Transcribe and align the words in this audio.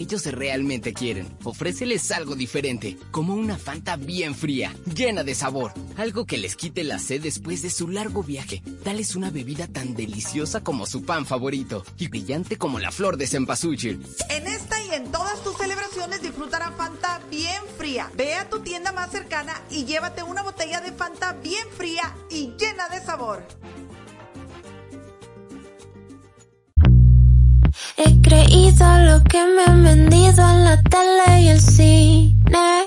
ellos 0.00 0.24
realmente 0.24 0.94
quieren. 0.94 1.28
Ofréceles 1.44 2.10
algo 2.10 2.34
diferente, 2.34 2.96
como 3.10 3.34
una 3.34 3.58
Fanta 3.58 3.96
bien 3.96 4.34
fría, 4.34 4.74
llena 4.94 5.24
de 5.24 5.34
sabor. 5.34 5.74
Algo 5.98 6.24
que 6.24 6.38
les 6.38 6.56
quite 6.56 6.84
la 6.84 6.98
sed 6.98 7.20
después 7.20 7.60
de 7.60 7.68
su 7.68 7.86
largo 7.86 8.22
viaje. 8.22 8.62
Dales 8.82 9.14
una 9.14 9.30
bebida 9.30 9.66
tan 9.66 9.94
deliciosa 9.94 10.64
como 10.64 10.86
su 10.86 11.04
pan 11.04 11.26
favorito 11.26 11.84
y 11.98 12.08
brillante 12.08 12.56
como 12.56 12.78
la 12.78 12.90
flor 12.90 13.18
de 13.18 13.26
cempasúchil. 13.26 14.02
En 14.30 14.46
esta 14.46 14.82
y 14.82 14.94
en 14.94 15.12
todas 15.12 15.44
tus 15.44 15.58
celebraciones 15.58 16.22
disfrutará 16.22 16.72
Fanta 16.72 17.20
bien 17.30 17.62
fría. 17.76 18.10
Ve 18.16 18.34
a 18.34 18.48
tu 18.48 18.60
tienda 18.60 18.92
más 18.92 19.10
cercana 19.10 19.60
y 19.70 19.84
llévate 19.84 20.22
una 20.22 20.42
botella 20.42 20.80
de 20.80 20.92
Fanta 20.92 21.34
bien 21.34 21.68
fría 21.76 22.16
y 22.30 22.54
llena 22.58 22.88
de 22.88 23.00
sabor. 23.04 23.46
He 28.02 28.22
creído 28.22 28.98
lo 29.00 29.22
que 29.24 29.44
me 29.44 29.62
han 29.66 29.84
vendido 29.84 30.50
en 30.50 30.64
la 30.64 30.80
tele 30.80 31.42
y 31.42 31.48
el 31.48 31.60
cine. 31.60 32.84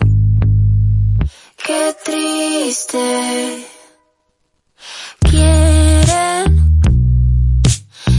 Qué 1.63 1.95
triste. 2.03 3.67
Quieren 5.19 6.81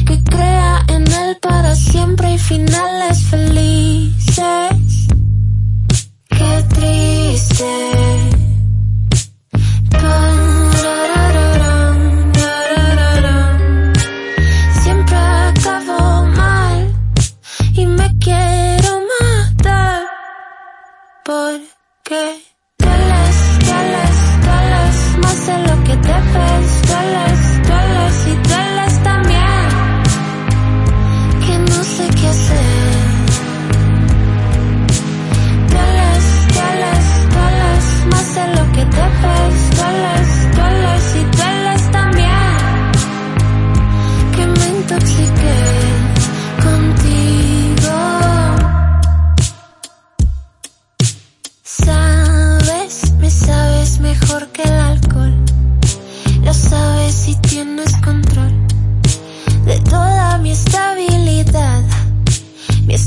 que 0.07 0.23
crea 0.23 0.85
en 0.87 1.13
él 1.13 1.37
para 1.43 1.75
siempre 1.75 2.35
y 2.35 2.39
finales 2.39 3.25
felices. 3.25 5.09
Qué 6.29 6.65
triste. 6.75 8.24
Porque 22.15 22.44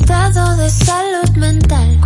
estado 0.07 0.55
de 0.55 0.69
salud 0.69 1.35
mental. 1.35 1.96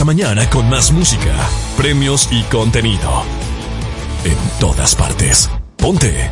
Regresa 0.00 0.04
mañana 0.04 0.50
con 0.50 0.68
más 0.68 0.92
música, 0.92 1.34
premios 1.76 2.28
y 2.30 2.42
contenido. 2.44 3.22
En 4.24 4.36
todas 4.58 4.94
partes. 4.94 5.50
Ponte. 5.76 6.30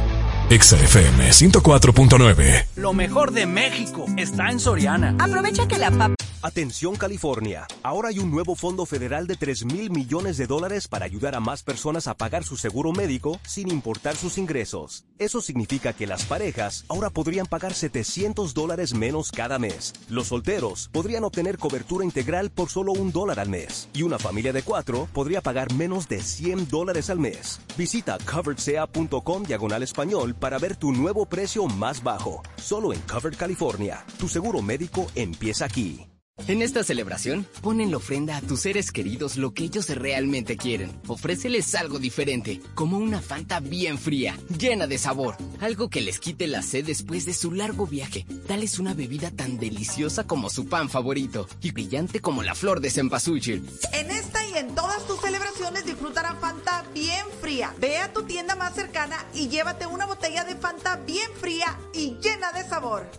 XFM 0.51 1.29
104.9. 1.29 2.65
Lo 2.77 2.93
mejor 2.95 3.33
de 3.33 3.47
México 3.47 4.07
está 4.17 4.51
en 4.51 4.61
Soriana. 4.61 5.15
Aprovecha 5.19 5.69
que 5.69 5.77
la 5.77 5.91
papa 5.91 6.18
Atención 6.41 6.95
California, 6.95 7.67
ahora 7.83 8.11
hay 8.11 8.21
un 8.21 8.31
nuevo 8.31 8.55
fondo 8.55 8.87
federal 8.87 9.27
de 9.27 9.35
3 9.35 9.65
mil 9.65 9.91
millones 9.91 10.37
de 10.37 10.47
dólares 10.47 10.87
para 10.87 11.05
ayudar 11.05 11.35
a 11.35 11.41
más 11.41 11.65
personas 11.65 12.07
a 12.07 12.17
pagar 12.17 12.45
su 12.45 12.57
seguro 12.57 12.93
médico 12.93 13.41
sin 13.45 13.69
importar 13.73 14.15
sus 14.15 14.39
ingresos. 14.39 15.05
Eso 15.19 15.41
significa 15.41 15.93
que 15.95 16.07
las 16.07 16.27
parejas 16.27 16.85
ahora 16.87 17.11
podrían 17.11 17.47
pagar 17.47 17.75
700 17.75 18.55
dólares 18.55 18.95
menos 18.95 19.33
cada 19.33 19.59
mes. 19.59 19.95
Los 20.09 20.29
solteros 20.29 20.89
podrían 20.93 21.25
obtener 21.25 21.59
cobertura 21.59 22.05
integral 22.05 22.51
por 22.51 22.71
solo 22.71 22.93
un 22.93 23.11
dólar 23.11 23.41
al 23.41 23.49
mes. 23.49 23.89
Y 23.93 24.03
una 24.03 24.21
familia 24.21 24.53
de 24.53 24.63
cuatro 24.63 25.09
podría 25.13 25.41
pagar 25.41 25.73
menos 25.75 26.09
de 26.09 26.23
100 26.23 26.69
dólares 26.69 27.11
al 27.11 27.19
mes. 27.19 27.61
Visita 27.77 28.17
coveredsea.com 28.19 29.43
diagonal 29.43 29.83
español 29.83 30.37
para 30.37 30.61
ver 30.61 30.77
tu 30.77 30.93
nuevo 30.93 31.27
precio 31.27 31.67
más 31.67 32.01
bajo. 32.05 32.43
Solo 32.63 32.93
en 32.93 33.01
Covered 33.01 33.37
California. 33.37 34.05
Tu 34.21 34.29
seguro 34.29 34.63
médico 34.63 35.09
empieza 35.17 35.65
aquí. 35.65 36.07
En 36.47 36.63
esta 36.63 36.85
celebración, 36.85 37.47
pon 37.61 37.81
en 37.81 37.91
la 37.91 37.97
ofrenda 37.99 38.37
a 38.37 38.41
tus 38.41 38.61
seres 38.61 38.93
queridos 38.93 39.37
lo 39.37 39.53
que 39.53 39.65
ellos 39.65 39.89
realmente 39.91 40.57
quieren. 40.57 40.99
Ofréceles 41.07 41.75
algo 41.75 41.99
diferente, 41.99 42.61
como 42.75 42.97
una 42.97 43.21
Fanta 43.21 43.61
bien 43.61 43.99
fría, 43.99 44.39
llena 44.59 44.87
de 44.87 44.99
sabor. 44.99 45.37
Algo 45.61 45.91
que 45.91 46.01
les 46.01 46.21
quite 46.21 46.47
la 46.47 46.63
sed 46.63 46.87
después 46.87 47.27
de 47.27 47.35
su 47.35 47.53
largo 47.53 47.87
viaje. 47.87 48.25
Dales 48.47 48.79
una 48.79 48.95
bebida 48.95 49.31
tan 49.31 49.59
deliciosa 49.59 50.25
como 50.25 50.49
su 50.49 50.69
pan 50.69 50.89
favorito 50.89 51.49
y 51.61 51.73
brillante 51.73 52.21
como 52.21 52.43
la 52.43 52.55
flor 52.55 52.81
de 52.81 52.91
cempasúchil. 52.91 53.69
En 53.93 54.11
esta 54.11 54.47
y 54.47 54.57
en 54.57 54.75
todas 54.75 55.07
tus 55.07 55.21
celebraciones 55.21 55.85
disfrutará 55.85 56.35
Fanta 56.37 56.85
bien 56.95 57.27
fría. 57.41 57.75
Ve 57.79 57.99
a 57.99 58.13
tu 58.13 58.23
tienda 58.23 58.55
más 58.57 58.75
cercana 58.75 59.27
y 59.35 59.49
llévate 59.49 59.87
una 59.87 60.07
botella 60.07 60.45
de 60.45 60.55
Fanta 60.55 60.97
bien 60.97 61.31
fría 61.41 61.79
y 61.93 62.17
llena 62.23 62.53
de 62.53 62.67
sabor. 62.69 63.11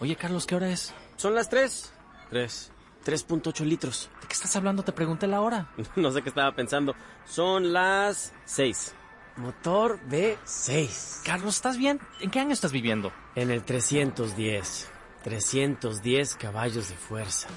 Oye, 0.00 0.16
Carlos, 0.16 0.46
¿qué 0.46 0.54
hora 0.54 0.70
es? 0.70 0.94
Son 1.16 1.34
las 1.34 1.50
3. 1.50 1.92
3. 2.30 2.72
3.8 3.04 3.64
litros. 3.64 4.10
¿De 4.22 4.26
qué 4.26 4.32
estás 4.32 4.56
hablando? 4.56 4.82
Te 4.82 4.92
pregunté 4.92 5.26
la 5.26 5.42
hora. 5.42 5.70
No 5.96 6.10
sé 6.10 6.22
qué 6.22 6.30
estaba 6.30 6.52
pensando. 6.52 6.94
Son 7.26 7.72
las 7.72 8.32
6. 8.46 8.94
Motor 9.36 10.00
V6. 10.08 11.22
Carlos, 11.24 11.56
¿estás 11.56 11.76
bien? 11.76 12.00
¿En 12.20 12.30
qué 12.30 12.40
año 12.40 12.52
estás 12.52 12.72
viviendo? 12.72 13.12
En 13.34 13.50
el 13.50 13.62
310. 13.62 14.90
310 15.22 16.34
caballos 16.36 16.88
de 16.88 16.96
fuerza. 16.96 17.48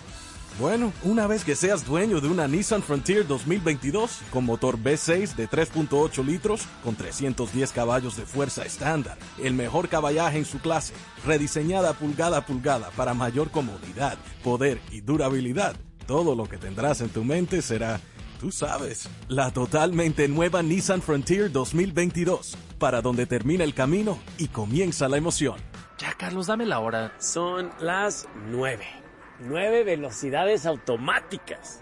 Bueno, 0.59 0.93
una 1.01 1.25
vez 1.25 1.43
que 1.43 1.55
seas 1.55 1.83
dueño 1.83 2.21
de 2.21 2.27
una 2.27 2.47
Nissan 2.47 2.83
Frontier 2.83 3.25
2022 3.25 4.21
con 4.31 4.45
motor 4.45 4.77
V6 4.77 5.33
de 5.35 5.49
3.8 5.49 6.23
litros 6.23 6.67
con 6.83 6.95
310 6.95 7.71
caballos 7.71 8.15
de 8.17 8.25
fuerza 8.27 8.63
estándar, 8.63 9.17
el 9.41 9.55
mejor 9.55 9.89
caballaje 9.89 10.37
en 10.37 10.45
su 10.45 10.59
clase, 10.59 10.93
rediseñada 11.25 11.93
pulgada 11.93 12.37
a 12.37 12.45
pulgada 12.45 12.91
para 12.95 13.15
mayor 13.15 13.49
comodidad, 13.49 14.15
poder 14.43 14.79
y 14.91 15.01
durabilidad, 15.01 15.75
todo 16.05 16.35
lo 16.35 16.47
que 16.47 16.57
tendrás 16.57 17.01
en 17.01 17.09
tu 17.09 17.23
mente 17.23 17.63
será, 17.63 17.99
tú 18.39 18.51
sabes, 18.51 19.09
la 19.29 19.49
totalmente 19.51 20.27
nueva 20.27 20.61
Nissan 20.61 21.01
Frontier 21.01 21.51
2022, 21.51 22.57
para 22.77 23.01
donde 23.01 23.25
termina 23.25 23.63
el 23.63 23.73
camino 23.73 24.19
y 24.37 24.49
comienza 24.49 25.09
la 25.09 25.17
emoción. 25.17 25.55
Ya, 25.97 26.13
Carlos, 26.13 26.45
dame 26.45 26.67
la 26.67 26.79
hora. 26.79 27.13
Son 27.17 27.71
las 27.79 28.27
nueve. 28.51 29.02
Nueve 29.39 29.83
velocidades 29.83 30.65
automáticas. 30.65 31.81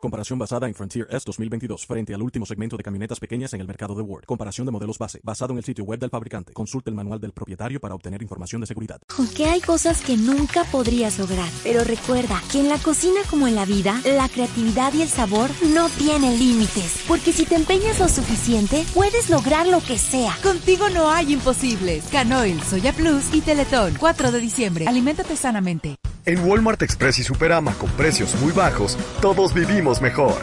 Comparación 0.00 0.38
basada 0.38 0.68
en 0.68 0.74
Frontier 0.74 1.08
S 1.10 1.24
2022 1.26 1.84
frente 1.84 2.14
al 2.14 2.22
último 2.22 2.46
segmento 2.46 2.76
de 2.76 2.84
camionetas 2.84 3.18
pequeñas 3.18 3.52
en 3.54 3.60
el 3.60 3.66
mercado 3.66 3.96
de 3.96 4.02
Word. 4.02 4.26
Comparación 4.26 4.64
de 4.64 4.70
modelos 4.70 4.96
base 4.96 5.18
basado 5.24 5.52
en 5.52 5.58
el 5.58 5.64
sitio 5.64 5.84
web 5.84 5.98
del 5.98 6.10
fabricante. 6.10 6.52
Consulte 6.52 6.90
el 6.90 6.94
manual 6.94 7.20
del 7.20 7.32
propietario 7.32 7.80
para 7.80 7.96
obtener 7.96 8.22
información 8.22 8.60
de 8.60 8.68
seguridad. 8.68 9.00
Aunque 9.16 9.46
hay 9.46 9.60
cosas 9.60 10.00
que 10.00 10.16
nunca 10.16 10.62
podrías 10.64 11.18
lograr, 11.18 11.50
pero 11.64 11.82
recuerda 11.82 12.40
que 12.52 12.60
en 12.60 12.68
la 12.68 12.78
cocina 12.78 13.20
como 13.28 13.48
en 13.48 13.56
la 13.56 13.64
vida, 13.64 14.00
la 14.04 14.28
creatividad 14.28 14.94
y 14.94 15.02
el 15.02 15.08
sabor 15.08 15.50
no 15.74 15.88
tienen 15.88 16.38
límites, 16.38 17.02
porque 17.08 17.32
si 17.32 17.44
te 17.44 17.56
empeñas 17.56 17.98
lo 17.98 18.08
suficiente, 18.08 18.84
puedes 18.94 19.30
lograr 19.30 19.66
lo 19.66 19.80
que 19.80 19.98
sea. 19.98 20.36
Contigo 20.44 20.88
no 20.90 21.10
hay 21.10 21.32
imposibles. 21.32 22.04
Canoil, 22.12 22.62
Soya 22.62 22.92
Plus 22.92 23.34
y 23.34 23.40
Teletón. 23.40 23.94
4 23.98 24.30
de 24.30 24.38
diciembre. 24.38 24.86
Aliméntate 24.86 25.34
sanamente. 25.34 25.96
En 26.28 26.46
Walmart 26.46 26.82
Express 26.82 27.20
y 27.20 27.24
Superama 27.24 27.72
con 27.78 27.88
precios 27.92 28.34
muy 28.42 28.52
bajos, 28.52 28.98
todos 29.22 29.54
vivimos 29.54 29.87
mejor. 30.00 30.36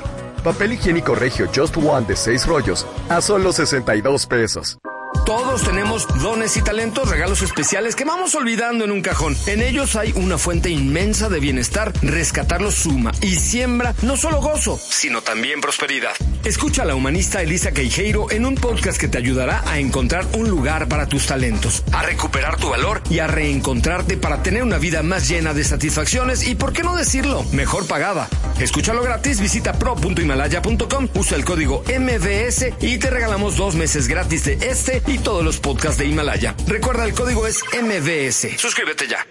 Papel 0.44 0.74
higiénico 0.74 1.16
regio 1.16 1.48
Just 1.54 1.78
One 1.78 2.06
de 2.06 2.16
6 2.16 2.46
rollos 2.46 2.86
a 3.10 3.22
solo 3.22 3.52
62 3.54 4.26
pesos. 4.26 4.78
Todos 5.26 5.64
tenemos 5.64 6.08
dones 6.22 6.58
y 6.58 6.62
talentos, 6.62 7.10
regalos 7.10 7.42
especiales 7.42 7.96
que 7.96 8.06
vamos 8.06 8.36
olvidando 8.36 8.86
en 8.86 8.92
un 8.92 9.02
cajón. 9.02 9.36
En 9.48 9.62
ellos 9.62 9.96
hay 9.96 10.12
una 10.16 10.38
fuente 10.38 10.70
inmensa 10.70 11.30
de 11.30 11.40
bienestar. 11.40 11.94
Rescatarlos 12.02 12.76
suma 12.76 13.12
y 13.22 13.36
siembra 13.36 13.94
no 14.02 14.18
solo 14.18 14.42
gozo, 14.42 14.78
sino 14.78 15.22
también 15.22 15.62
prosperidad. 15.62 16.14
Escucha 16.44 16.84
a 16.84 16.86
la 16.86 16.96
humanista 16.96 17.42
Elisa 17.42 17.72
Queijeiro 17.72 18.30
en 18.30 18.46
un 18.46 18.56
podcast 18.56 19.00
que 19.00 19.08
te 19.08 19.18
ayudará 19.18 19.64
a 19.66 19.80
encontrar 19.80 20.26
un 20.34 20.50
lugar 20.50 20.88
para 20.88 21.08
tus 21.08 21.26
talentos, 21.26 21.84
a 21.92 22.04
recuperar 22.04 22.58
tu 22.58 22.70
valor 22.70 23.02
y 23.10 23.20
a 23.20 23.28
reencontrarte 23.28 24.18
para 24.18 24.44
tener 24.44 24.62
una 24.62 24.78
vida 24.78 25.02
más 25.02 25.28
llena 25.28 25.54
de 25.54 25.64
satisfacciones 25.64 26.48
y, 26.48 26.54
por 26.54 26.72
qué 26.72 26.84
no 26.84 26.96
decirlo, 26.96 27.44
mejor 27.52 27.88
pagada. 27.88 28.28
Escúchalo 28.60 29.02
gratis, 29.02 29.40
visita 29.40 29.74
pro.himalaya.com, 29.74 31.10
usa 31.16 31.36
el 31.38 31.46
código 31.46 31.84
MVS 31.88 32.74
y 32.80 32.98
te 33.00 33.10
regalamos 33.10 33.58
dos 33.58 33.76
meses 33.76 34.08
gratis 34.08 34.46
de 34.46 34.54
este 34.62 35.02
y 35.08 35.18
todos 35.20 35.44
los 35.44 35.60
podcasts 35.60 35.98
de 35.98 36.08
Himalaya. 36.08 36.56
Recuerda, 36.68 37.06
el 37.06 37.14
código 37.14 37.48
es 37.48 37.64
MVS. 37.74 38.60
Suscríbete 38.60 39.08
ya. 39.08 39.26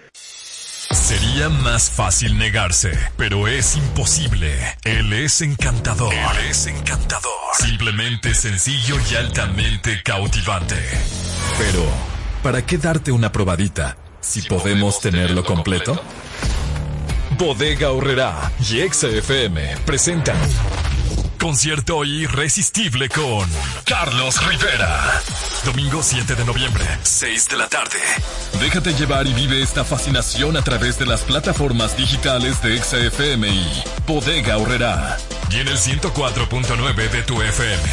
Sería 0.91 1.49
más 1.49 1.89
fácil 1.89 2.37
negarse, 2.37 2.91
pero 3.17 3.47
es 3.47 3.75
imposible. 3.75 4.55
Él 4.83 5.13
es 5.13 5.41
encantador. 5.41 6.13
Él 6.13 6.49
es 6.49 6.67
encantador. 6.67 7.31
Simplemente 7.53 8.33
sencillo 8.33 8.97
y 9.11 9.15
altamente 9.15 10.01
cautivante. 10.03 10.75
Pero, 11.57 11.83
¿para 12.43 12.65
qué 12.65 12.77
darte 12.77 13.11
una 13.11 13.31
probadita 13.31 13.97
si 14.21 14.41
podemos 14.43 14.99
tenerlo 14.99 15.43
completo? 15.43 16.01
Bodega 17.37 17.91
Horrera 17.91 18.51
y 18.59 18.87
XFM 18.87 19.77
presentan 19.85 20.37
concierto 21.45 22.03
irresistible 22.03 23.07
con 23.07 23.47
Carlos 23.83 24.43
Rivera. 24.47 25.21
Domingo 25.63 26.01
7 26.01 26.33
de 26.33 26.43
noviembre, 26.43 26.83
6 27.03 27.49
de 27.49 27.57
la 27.57 27.69
tarde. 27.69 27.99
Déjate 28.59 28.95
llevar 28.95 29.27
y 29.27 29.33
vive 29.35 29.61
esta 29.61 29.85
fascinación 29.85 30.57
a 30.57 30.63
través 30.63 30.97
de 30.97 31.05
las 31.05 31.21
plataformas 31.21 31.95
digitales 31.95 32.63
de 32.63 32.79
XFM 32.79 33.47
y 33.47 33.83
Bodega 34.07 34.57
Horrera. 34.57 35.17
Y 35.51 35.57
en 35.57 35.67
el 35.67 35.77
104.9 35.77 37.11
de 37.11 37.21
tu 37.21 37.39
FM. 37.39 37.89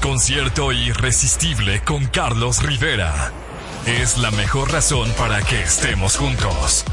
Concierto 0.00 0.72
irresistible 0.72 1.82
con 1.84 2.06
Carlos 2.06 2.62
Rivera. 2.62 3.30
Es 3.84 4.16
la 4.16 4.30
mejor 4.30 4.72
razón 4.72 5.12
para 5.18 5.42
que 5.42 5.60
estemos 5.60 6.16
juntos. 6.16 6.86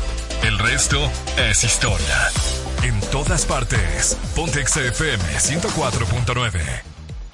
El 0.44 0.60
resto 0.60 1.00
es 1.38 1.64
historia. 1.64 2.30
En 2.84 3.00
todas 3.12 3.46
partes. 3.46 4.18
Pontex 4.36 4.78
FM 4.78 5.24
104.9. 5.24 6.60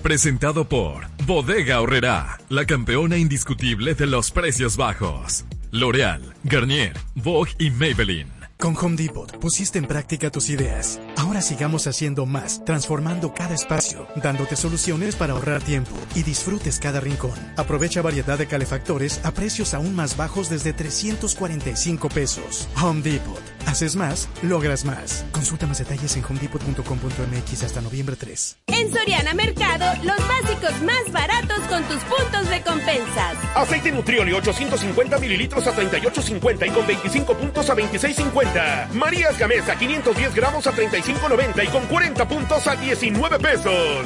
Presentado 0.02 0.68
por 0.68 1.08
Bodega 1.26 1.80
Horrera, 1.82 2.40
la 2.50 2.66
campeona 2.66 3.18
indiscutible 3.18 3.96
de 3.96 4.08
los 4.08 4.32
precios 4.32 4.76
bajos. 4.76 5.46
L'Oreal, 5.72 6.34
Garnier, 6.44 6.94
Vogue 7.16 7.52
y 7.58 7.70
Maybelline. 7.70 8.44
Con 8.64 8.78
Home 8.78 8.96
Depot 8.96 9.30
pusiste 9.40 9.78
en 9.78 9.86
práctica 9.86 10.30
tus 10.30 10.50
ideas. 10.50 11.00
Ahora 11.18 11.42
sigamos 11.42 11.86
haciendo 11.88 12.26
más, 12.26 12.64
transformando 12.64 13.34
cada 13.34 13.54
espacio, 13.54 14.08
dándote 14.22 14.56
soluciones 14.56 15.16
para 15.16 15.34
ahorrar 15.34 15.62
tiempo 15.62 15.92
y 16.16 16.24
disfrutes 16.24 16.80
cada 16.80 17.02
rincón. 17.02 17.34
Aprovecha 17.58 18.02
variedad 18.02 18.38
de 18.38 18.48
calefactores 18.48 19.20
a 19.26 19.32
precios 19.32 19.74
aún 19.74 19.96
más 19.96 20.16
bajos 20.16 20.50
desde 20.50 20.72
345 20.72 22.10
pesos. 22.10 22.70
Home 22.82 23.02
Depot. 23.02 23.53
Haces 23.68 23.96
más, 23.96 24.30
logras 24.42 24.86
más. 24.86 25.26
Consulta 25.32 25.66
más 25.68 25.80
detalles 25.80 26.16
en 26.16 26.24
homedepot.com.mx 26.24 27.64
hasta 27.64 27.82
noviembre 27.82 28.16
3. 28.16 28.58
En 28.68 28.94
Soriana 28.94 29.34
Mercado, 29.34 29.86
los 30.04 30.18
básicos 30.28 30.82
más 30.82 31.12
baratos 31.12 31.60
con 31.70 31.84
tus 31.84 32.04
puntos 32.04 32.50
de 32.50 32.62
compensas. 32.62 33.36
Aceite 33.56 33.92
Nutrioli 33.92 34.34
850 34.34 35.18
mililitros 35.20 35.66
a 35.68 35.76
38.50 35.76 36.68
y 36.68 36.72
con 36.72 36.86
25 36.88 37.38
puntos 37.38 37.70
a 37.70 37.76
26.50. 37.76 38.90
Marías 38.94 39.38
Gamesa 39.38 39.76
510 39.76 40.36
gramos 40.36 40.68
a 40.68 40.74
35.90 40.74 41.64
y 41.64 41.68
con 41.68 41.86
40 41.88 42.28
puntos 42.28 42.68
a 42.68 42.76
19 42.76 43.40
pesos. 43.40 44.06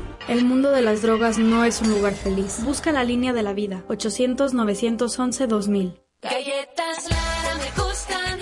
El 0.27 0.45
mundo 0.45 0.71
de 0.71 0.81
las 0.81 1.01
drogas 1.01 1.37
no 1.37 1.63
es 1.65 1.81
un 1.81 1.89
lugar 1.89 2.13
feliz. 2.13 2.63
Busca 2.63 2.91
la 2.91 3.03
línea 3.03 3.33
de 3.33 3.43
la 3.43 3.53
vida. 3.53 3.83
800-911-2000. 3.89 5.99
Galletas 6.21 7.09
Lara 7.09 7.55
me 7.55 7.83
gustan. 7.83 8.39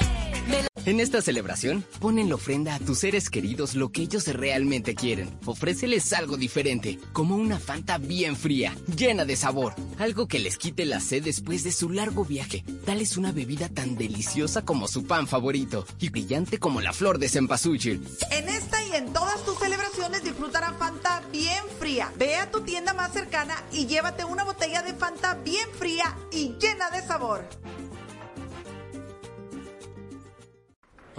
En 0.89 0.99
esta 0.99 1.21
celebración, 1.21 1.85
pon 1.99 2.17
en 2.17 2.29
la 2.29 2.35
ofrenda 2.35 2.73
a 2.73 2.79
tus 2.79 2.97
seres 2.97 3.29
queridos 3.29 3.75
lo 3.75 3.91
que 3.91 4.01
ellos 4.01 4.25
realmente 4.25 4.95
quieren. 4.95 5.29
Ofréceles 5.45 6.11
algo 6.13 6.35
diferente, 6.35 6.97
como 7.13 7.35
una 7.35 7.59
Fanta 7.59 7.99
bien 7.99 8.35
fría, 8.35 8.75
llena 8.97 9.23
de 9.23 9.35
sabor. 9.35 9.75
Algo 9.99 10.27
que 10.27 10.39
les 10.39 10.57
quite 10.57 10.87
la 10.87 10.99
sed 10.99 11.25
después 11.25 11.63
de 11.63 11.71
su 11.71 11.91
largo 11.91 12.25
viaje. 12.25 12.63
Dales 12.87 13.17
una 13.17 13.31
bebida 13.31 13.69
tan 13.69 13.97
deliciosa 13.97 14.65
como 14.65 14.87
su 14.87 15.05
pan 15.05 15.27
favorito 15.27 15.85
y 15.99 16.09
brillante 16.09 16.57
como 16.57 16.81
la 16.81 16.91
flor 16.91 17.19
de 17.19 17.29
cempasúchil. 17.29 18.03
En 18.31 18.49
esta 18.49 18.83
y 18.83 18.95
en 18.95 19.13
todas 19.13 19.45
tus 19.45 19.59
celebraciones 19.59 20.23
disfrutará 20.23 20.73
Fanta 20.73 21.21
bien 21.31 21.65
fría. 21.79 22.11
Ve 22.17 22.37
a 22.37 22.49
tu 22.49 22.61
tienda 22.61 22.95
más 22.95 23.13
cercana 23.13 23.63
y 23.71 23.85
llévate 23.85 24.25
una 24.25 24.43
botella 24.43 24.81
de 24.81 24.95
Fanta 24.95 25.35
bien 25.35 25.69
fría 25.77 26.17
y 26.31 26.55
llena 26.59 26.89
de 26.89 27.05
sabor. 27.05 27.47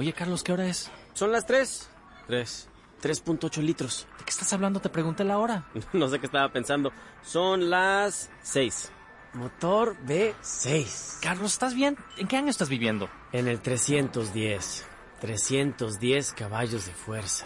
Oye, 0.01 0.15
Carlos, 0.15 0.43
¿qué 0.43 0.55
hora 0.55 0.67
es? 0.67 0.91
Son 1.13 1.31
las 1.31 1.45
3. 1.45 1.91
3. 2.27 2.69
3.8 3.03 3.61
litros. 3.61 4.07
¿De 4.19 4.25
qué 4.25 4.31
estás 4.31 4.51
hablando? 4.55 4.81
Te 4.81 4.89
pregunté 4.89 5.25
la 5.25 5.37
hora. 5.37 5.67
No 5.93 6.09
sé 6.09 6.19
qué 6.19 6.25
estaba 6.25 6.51
pensando. 6.51 6.91
Son 7.23 7.69
las 7.69 8.31
6. 8.43 8.93
Motor 9.35 9.99
B6. 10.07 11.21
Carlos, 11.21 11.53
¿estás 11.53 11.75
bien? 11.75 11.99
¿En 12.17 12.29
qué 12.29 12.39
año 12.39 12.49
estás 12.49 12.71
viviendo? 12.71 13.11
En 13.33 13.47
el 13.47 13.61
310. 13.61 14.87
310 15.21 16.33
caballos 16.33 16.87
de 16.87 16.93
fuerza. 16.93 17.45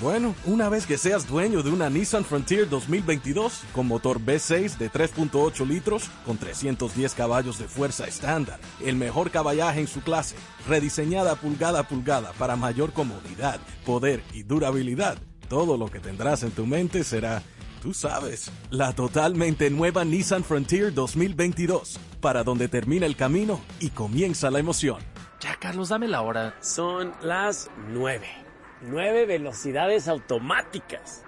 Bueno, 0.00 0.36
una 0.44 0.68
vez 0.68 0.86
que 0.86 0.96
seas 0.96 1.26
dueño 1.26 1.64
de 1.64 1.70
una 1.70 1.90
Nissan 1.90 2.24
Frontier 2.24 2.68
2022 2.68 3.64
con 3.74 3.88
motor 3.88 4.20
V6 4.20 4.76
de 4.76 4.92
3.8 4.92 5.66
litros 5.66 6.08
con 6.24 6.38
310 6.38 7.14
caballos 7.14 7.58
de 7.58 7.66
fuerza 7.66 8.06
estándar, 8.06 8.60
el 8.84 8.94
mejor 8.94 9.32
caballaje 9.32 9.80
en 9.80 9.88
su 9.88 10.00
clase, 10.00 10.36
rediseñada 10.68 11.34
pulgada 11.34 11.80
a 11.80 11.88
pulgada 11.88 12.32
para 12.38 12.54
mayor 12.54 12.92
comodidad, 12.92 13.58
poder 13.84 14.22
y 14.32 14.44
durabilidad, 14.44 15.18
todo 15.48 15.76
lo 15.76 15.90
que 15.90 15.98
tendrás 15.98 16.44
en 16.44 16.52
tu 16.52 16.64
mente 16.64 17.02
será, 17.02 17.42
tú 17.82 17.92
sabes, 17.92 18.52
la 18.70 18.92
totalmente 18.92 19.68
nueva 19.68 20.04
Nissan 20.04 20.44
Frontier 20.44 20.94
2022, 20.94 21.98
para 22.20 22.44
donde 22.44 22.68
termina 22.68 23.04
el 23.04 23.16
camino 23.16 23.60
y 23.80 23.90
comienza 23.90 24.48
la 24.52 24.60
emoción. 24.60 24.98
Ya, 25.40 25.56
Carlos, 25.56 25.88
dame 25.88 26.06
la 26.06 26.22
hora. 26.22 26.54
Son 26.60 27.12
las 27.20 27.68
nueve. 27.88 28.47
Nueve 28.82 29.26
velocidades 29.26 30.06
automáticas. 30.06 31.24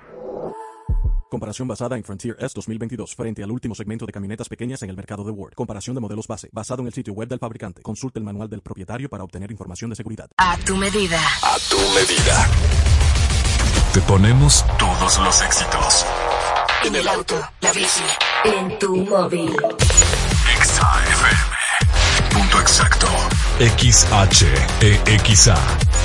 Comparación 1.29 1.67
basada 1.69 1.97
en 1.97 2.05
Frontier 2.05 2.37
S 2.39 2.53
2022 2.55 3.15
frente 3.15 3.43
al 3.43 3.51
último 3.51 3.75
segmento 3.75 4.07
de 4.07 4.13
camionetas 4.13 4.49
pequeñas 4.49 4.83
en 4.83 4.91
el 4.91 4.97
mercado 4.97 5.25
de 5.25 5.31
Word. 5.31 5.55
Comparación 5.55 5.95
de 5.95 6.01
modelos 6.01 6.27
base, 6.27 6.49
basado 6.53 6.83
en 6.83 6.89
el 6.89 6.93
sitio 6.93 7.13
web 7.13 7.29
del 7.29 7.39
fabricante. 7.39 7.83
Consulte 7.83 8.19
el 8.19 8.25
manual 8.25 8.49
del 8.49 8.63
propietario 8.63 9.09
para 9.09 9.25
obtener 9.25 9.51
información 9.51 9.91
de 9.91 9.97
seguridad. 9.97 10.29
A 10.37 10.57
tu 10.59 10.77
medida. 10.77 11.21
A 11.43 11.57
tu 11.69 11.79
medida. 11.95 12.49
Te 13.93 14.01
ponemos 14.03 14.65
todos 14.79 15.19
los 15.19 15.43
éxitos. 15.43 16.07
En 16.85 16.95
el 16.95 17.09
auto, 17.09 17.35
la 17.61 17.73
bici, 17.73 18.05
en 18.45 18.79
tu 18.79 18.97
móvil. 18.97 19.51
Exa 20.57 21.05
FM. 21.05 21.51
Punto 21.51 21.60
exacto. 22.71 23.09
XHEXA. 23.59 25.57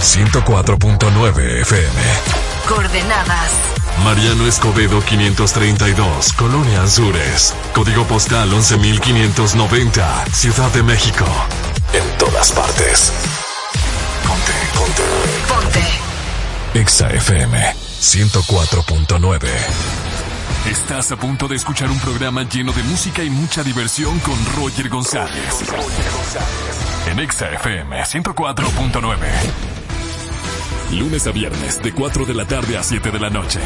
104.9 0.01 1.61
FM. 1.61 2.01
Coordenadas. 2.67 3.51
Mariano 4.03 4.47
Escobedo 4.47 4.99
532, 5.01 6.33
Colonia 6.33 6.81
Azures. 6.81 7.53
Código 7.73 8.03
postal 8.05 8.51
11590, 8.51 10.25
Ciudad 10.33 10.71
de 10.71 10.83
México. 10.83 11.25
En 11.93 12.03
todas 12.17 12.51
partes. 12.51 13.13
Ponte, 14.27 14.53
ponte. 14.73 15.03
Ponte. 15.47 15.83
Exa 16.79 17.09
FM 17.09 17.75
104.9. 18.01 20.04
Estás 20.69 21.11
a 21.11 21.15
punto 21.15 21.47
de 21.47 21.55
escuchar 21.55 21.89
un 21.89 21.99
programa 21.99 22.43
lleno 22.43 22.71
de 22.73 22.83
música 22.83 23.23
y 23.23 23.29
mucha 23.29 23.63
diversión 23.63 24.19
con 24.19 24.35
Roger 24.55 24.89
González. 24.89 25.63
En 27.11 27.19
Exa 27.19 27.51
FM 27.51 28.01
104.9. 28.01 29.17
Lunes 30.91 31.27
a 31.27 31.31
viernes 31.31 31.81
de 31.81 31.91
4 31.91 32.25
de 32.25 32.33
la 32.33 32.45
tarde 32.45 32.77
a 32.77 32.83
7 32.83 33.11
de 33.11 33.19
la 33.19 33.29
noche. 33.29 33.59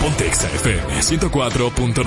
Ponte 0.00 0.26
Exa 0.26 0.48
FM 0.50 1.00
104.9. 1.00 2.04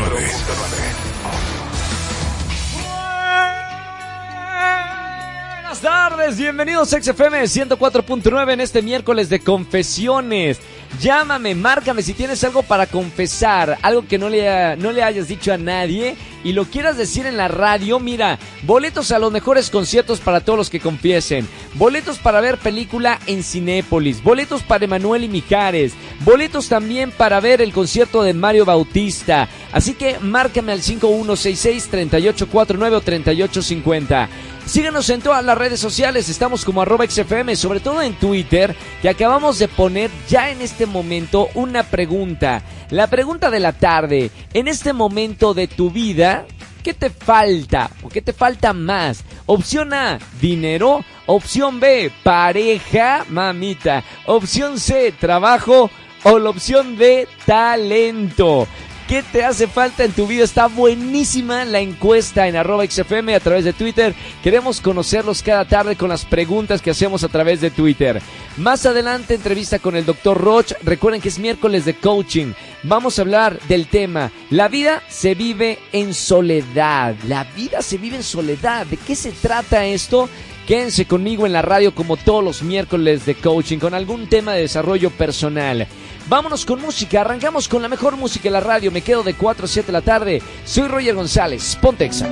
Buenas 5.62 5.82
tardes, 5.82 6.38
bienvenidos 6.38 6.94
a 6.94 7.01
XFM 7.01 7.44
104.9 7.44 8.54
en 8.54 8.62
este 8.62 8.82
miércoles 8.82 9.30
de 9.30 9.42
confesiones. 9.42 10.60
Llámame, 11.00 11.53
márcame 11.53 12.01
si 12.01 12.13
tienes 12.13 12.44
algo 12.44 12.63
para 12.63 12.88
confesar, 12.88 13.77
algo 13.82 14.08
que 14.08 14.17
no 14.17 14.29
le, 14.29 14.75
no 14.77 14.91
le 14.91 15.03
hayas 15.03 15.27
dicho 15.27 15.53
a 15.53 15.58
nadie 15.58 16.15
y 16.44 16.53
lo 16.53 16.65
quieras 16.65 16.98
decir 16.98 17.27
en 17.27 17.38
la 17.38 17.48
radio. 17.48 18.00
Mira, 18.00 18.39
boletos 18.63 19.12
a 19.12 19.20
los 19.20 19.32
mejores 19.32 19.70
conciertos 19.70 20.20
para 20.20 20.39
todos 20.39 20.58
los 20.58 20.72
que 20.72 20.79
confiesen, 20.79 21.48
boletos 21.75 22.17
para 22.17 22.41
ver 22.41 22.58
película 22.58 23.20
en 23.27 23.44
Cinépolis, 23.44 24.24
boletos 24.24 24.63
para 24.63 24.86
Emanuel 24.86 25.25
y 25.25 25.27
Mijares, 25.27 25.94
boletos 26.22 26.67
también 26.67 27.12
para 27.12 27.39
ver 27.41 27.62
el 27.62 27.74
concierto 27.74 28.24
de 28.24 28.34
Mario 28.34 28.65
Bautista. 28.65 29.48
Así 29.72 29.94
que 29.94 30.17
márcame 30.20 30.72
al 30.72 30.82
5166-3849 30.82 32.94
o 32.94 33.01
3850. 33.01 34.29
Síganos 34.67 35.09
en 35.09 35.21
todas 35.21 35.45
las 35.45 35.57
redes 35.57 35.79
sociales, 35.79 36.27
estamos 36.27 36.65
como 36.65 36.81
arroba 36.81 37.07
XFM, 37.07 37.55
sobre 37.55 37.79
todo 37.79 38.01
en 38.01 38.15
Twitter, 38.15 38.75
que 39.01 39.07
acabamos 39.07 39.59
de 39.59 39.69
poner 39.69 40.12
ya 40.27 40.50
en 40.50 40.62
este 40.62 40.86
momento 40.86 41.47
una 41.53 41.83
pregunta. 41.83 42.62
La 42.89 43.07
pregunta 43.07 43.50
de 43.50 43.62
la 43.62 43.71
tarde, 43.71 44.29
en 44.53 44.67
este 44.67 44.91
momento 44.91 45.53
de 45.53 45.69
tu 45.69 45.89
vida, 45.89 46.45
¿qué 46.83 46.93
te 46.93 47.09
falta 47.09 47.89
o 48.03 48.09
qué 48.09 48.21
te 48.21 48.33
falta 48.33 48.74
más? 48.74 49.24
Opción 49.45 49.93
A, 49.93 50.19
dinero. 50.41 51.03
Opción 51.27 51.79
B, 51.79 52.12
pareja, 52.21 53.25
mamita. 53.29 54.03
Opción 54.25 54.79
C, 54.79 55.13
trabajo. 55.17 55.89
O 56.24 56.39
la 56.39 56.50
opción 56.50 56.97
D, 56.97 57.25
talento. 57.45 58.67
¿Qué 59.07 59.23
te 59.23 59.45
hace 59.45 59.67
falta 59.67 60.03
en 60.03 60.11
tu 60.11 60.27
vida? 60.27 60.43
Está 60.43 60.67
buenísima 60.67 61.63
la 61.63 61.79
encuesta 61.79 62.45
en 62.49 62.57
arroba 62.57 62.85
XFM 62.85 63.33
a 63.35 63.39
través 63.39 63.63
de 63.63 63.71
Twitter. 63.71 64.13
Queremos 64.43 64.81
conocerlos 64.81 65.41
cada 65.41 65.63
tarde 65.63 65.95
con 65.95 66.09
las 66.09 66.25
preguntas 66.25 66.81
que 66.81 66.89
hacemos 66.89 67.23
a 67.23 67.29
través 67.29 67.61
de 67.61 67.71
Twitter. 67.71 68.21
Más 68.57 68.85
adelante, 68.85 69.35
entrevista 69.35 69.79
con 69.79 69.95
el 69.95 70.05
doctor 70.05 70.37
Roch. 70.37 70.73
Recuerden 70.83 71.21
que 71.21 71.29
es 71.29 71.39
miércoles 71.39 71.85
de 71.85 71.95
coaching. 71.95 72.51
Vamos 72.83 73.17
a 73.17 73.21
hablar 73.21 73.61
del 73.69 73.87
tema. 73.87 74.29
La 74.49 74.67
vida 74.67 75.01
se 75.07 75.35
vive 75.35 75.79
en 75.93 76.13
soledad. 76.13 77.15
La 77.29 77.45
vida 77.45 77.81
se 77.81 77.97
vive 77.97 78.17
en 78.17 78.23
soledad. 78.23 78.85
¿De 78.87 78.97
qué 78.97 79.15
se 79.15 79.31
trata 79.31 79.85
esto? 79.85 80.27
Quédense 80.67 81.05
conmigo 81.05 81.45
en 81.45 81.53
la 81.53 81.61
radio 81.61 81.95
como 81.95 82.17
todos 82.17 82.43
los 82.43 82.61
miércoles 82.61 83.25
de 83.25 83.35
coaching 83.35 83.77
con 83.77 83.93
algún 83.93 84.27
tema 84.27 84.51
de 84.51 84.63
desarrollo 84.63 85.11
personal. 85.11 85.87
Vámonos 86.29 86.65
con 86.65 86.81
música, 86.81 87.22
arrancamos 87.22 87.69
con 87.69 87.81
la 87.81 87.88
mejor 87.88 88.17
música 88.17 88.50
en 88.50 88.53
la 88.53 88.60
radio, 88.60 88.91
me 88.91 89.01
quedo 89.01 89.24
de 89.24 89.34
4 89.34 89.63
a 89.63 89.67
7 89.67 89.88
de 89.88 89.93
la 89.93 90.01
tarde. 90.01 90.41
Soy 90.65 90.88
Roger 90.89 91.15
González, 91.15 91.77
Pontexa. 91.81 92.27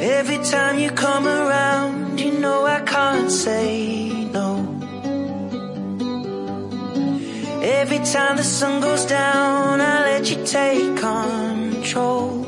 Every 0.00 0.38
time 0.44 0.78
you 0.78 0.90
come 0.92 1.26
around, 1.26 2.20
you 2.20 2.38
know 2.38 2.66
I 2.66 2.80
can't 2.84 3.30
say 3.30 4.28
no. 4.32 4.78
Every 7.62 7.98
time 7.98 8.36
the 8.36 8.44
sun 8.44 8.80
goes 8.80 9.06
down, 9.06 9.80
I 9.80 10.02
let 10.02 10.30
you 10.30 10.36
take 10.44 10.96
control. 10.96 12.46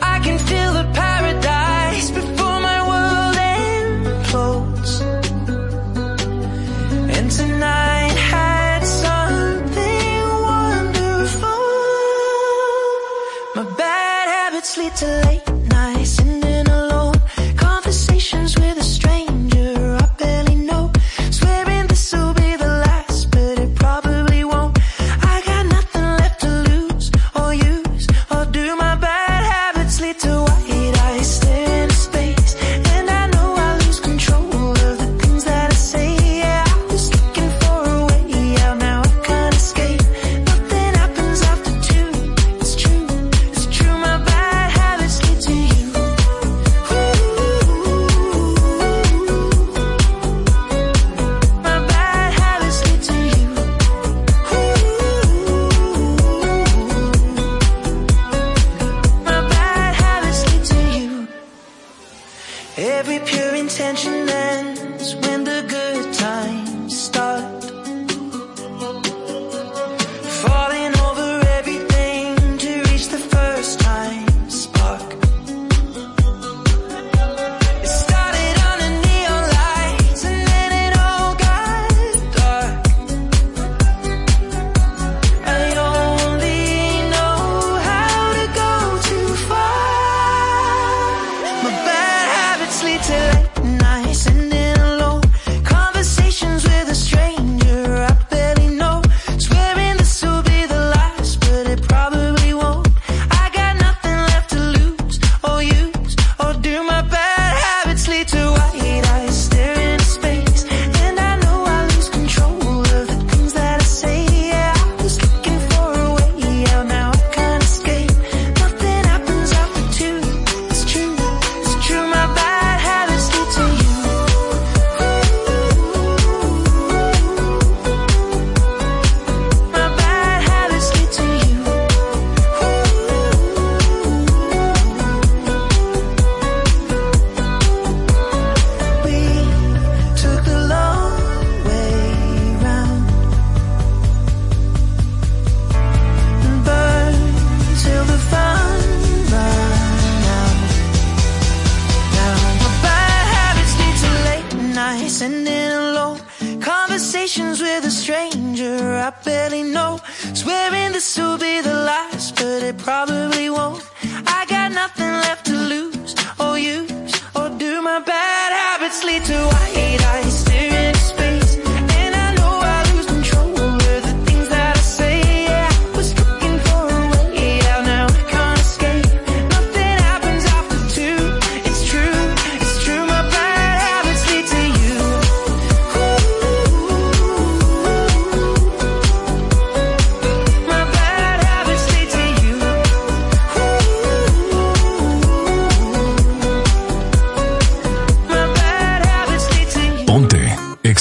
I 0.00 0.20
can 0.22 0.38
feel 0.38 0.72
the 0.72 0.81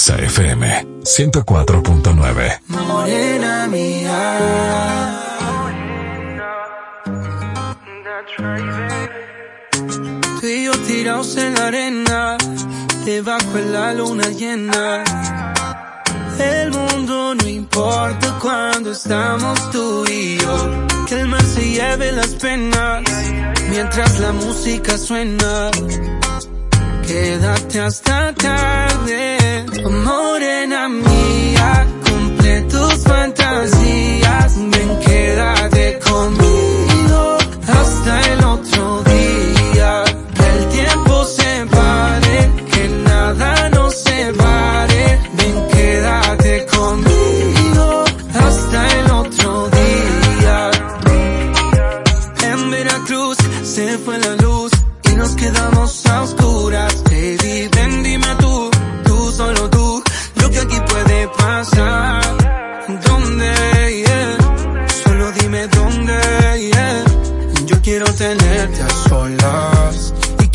Exa 0.02 0.18
FM 0.18 0.66
104.9. 1.04 2.60
Morena 2.70 3.68
mía. 3.68 4.20
Tú 10.40 10.48
y 10.48 10.66
yo 10.66 10.72
tirados 10.88 11.38
en 11.38 11.54
la 11.54 11.68
arena, 11.68 12.38
debajo 13.06 13.52
de 13.54 13.66
la 13.66 13.94
luna 13.94 14.28
llena. 14.30 15.04
El 16.40 16.72
mundo 16.72 17.36
no 17.36 17.48
importa 17.48 18.40
cuando 18.42 18.94
estamos 18.94 19.70
tú 19.70 20.04
y 20.10 20.40
yo. 20.40 20.88
Que 21.08 21.22
el 21.22 21.28
mar 21.28 21.44
se 21.44 21.62
lleve 21.70 22.12
las 22.12 22.30
penas 22.30 23.04
mientras 23.70 24.20
la 24.20 24.32
música 24.32 24.98
suena. 24.98 25.70
Quédate 27.06 27.82
hasta 27.82 28.34
tarde 28.34 29.61
Morena 29.90 30.88
mía, 30.88 31.88
cumple 32.06 32.62
tus 32.62 33.04
fantasías, 33.04 34.56
ven 34.58 35.00
quédate 35.00 36.00
conmigo. 36.00 36.61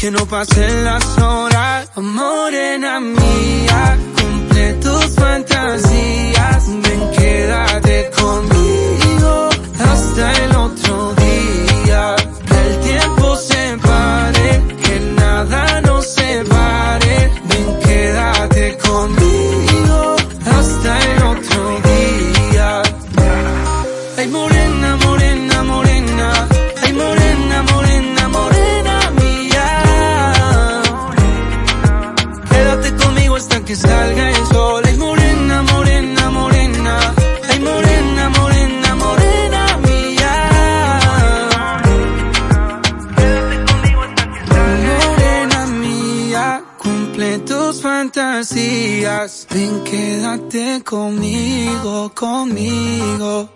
que 0.07 0.13
no 0.13 0.25
pasen 0.27 0.85
las 0.85 1.19
horas. 1.19 1.89
Morena 1.97 3.01
mía, 3.01 3.99
cumple 4.17 4.75
tus 4.75 5.07
fantasías. 5.17 6.65
Ven, 6.83 7.11
quédate 7.17 8.11
conmigo 8.17 9.49
hasta 9.81 10.45
el 10.45 10.55
otro 10.55 11.15
día. 11.15 11.16
Ven, 49.51 49.83
quédate 49.85 50.83
conmigo, 50.85 52.13
conmigo. 52.15 53.49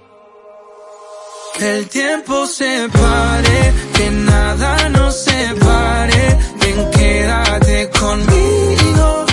Que 1.57 1.79
el 1.79 1.89
tiempo 1.89 2.47
se 2.47 2.89
pare, 2.93 3.73
que 3.95 4.11
nada 4.11 4.89
nos 4.89 5.15
separe. 5.25 6.39
Ven, 6.61 6.91
quédate 6.91 7.91
conmigo. 7.91 9.30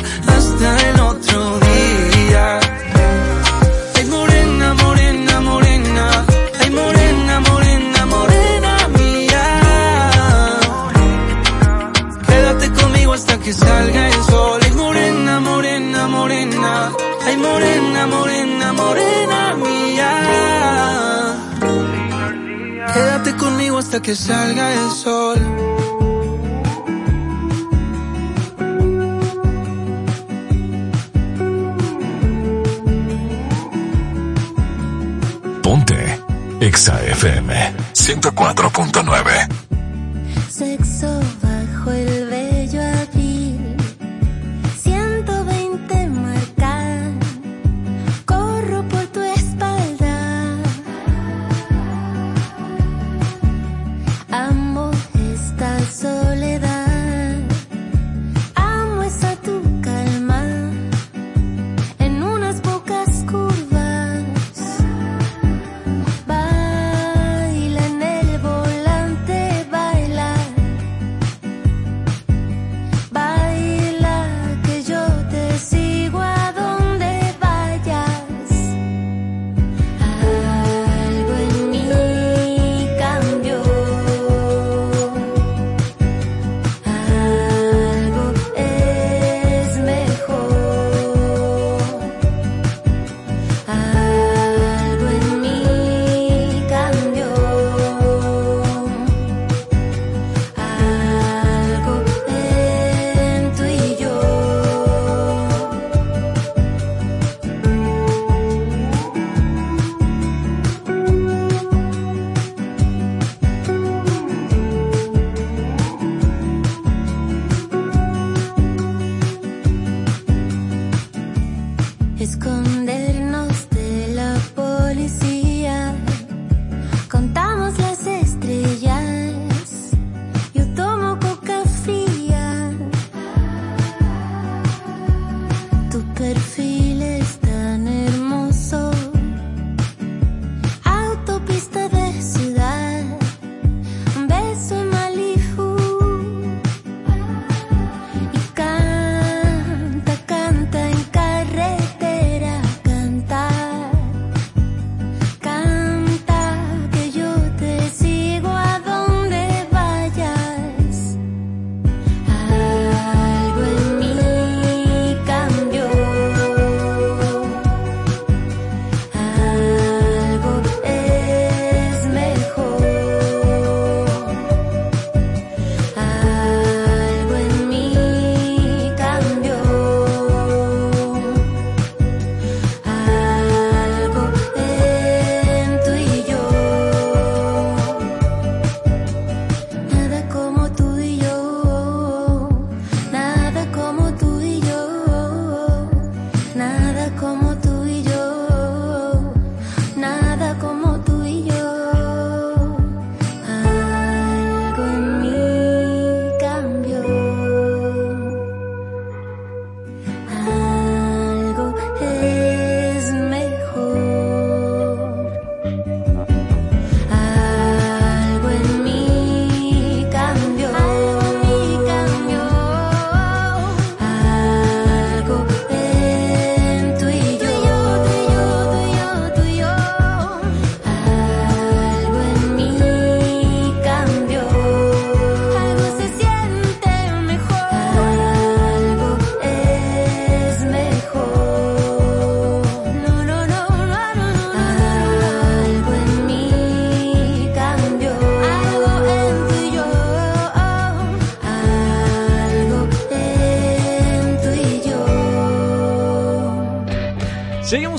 morena, 18.07 18.73
morena 18.73 19.55
mía. 19.55 20.11
Quédate 22.93 23.35
conmigo 23.35 23.77
hasta 23.77 24.01
que 24.01 24.15
salga 24.15 24.73
el 24.73 24.89
sol. 24.91 25.39
Ponte 35.63 36.19
Exa 36.61 37.03
FM 37.03 37.73
104.9. 37.93 39.47
Sexo 40.49 41.19
bajo 41.43 41.91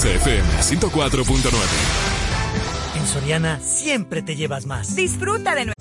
XFM 0.04 0.44
104.9. 0.60 1.54
En 2.98 3.08
Soriana 3.08 3.62
siempre 3.62 4.22
te 4.22 4.36
llevas 4.36 4.66
más. 4.66 4.98
Disfruta 4.98 5.56
de 5.56 5.64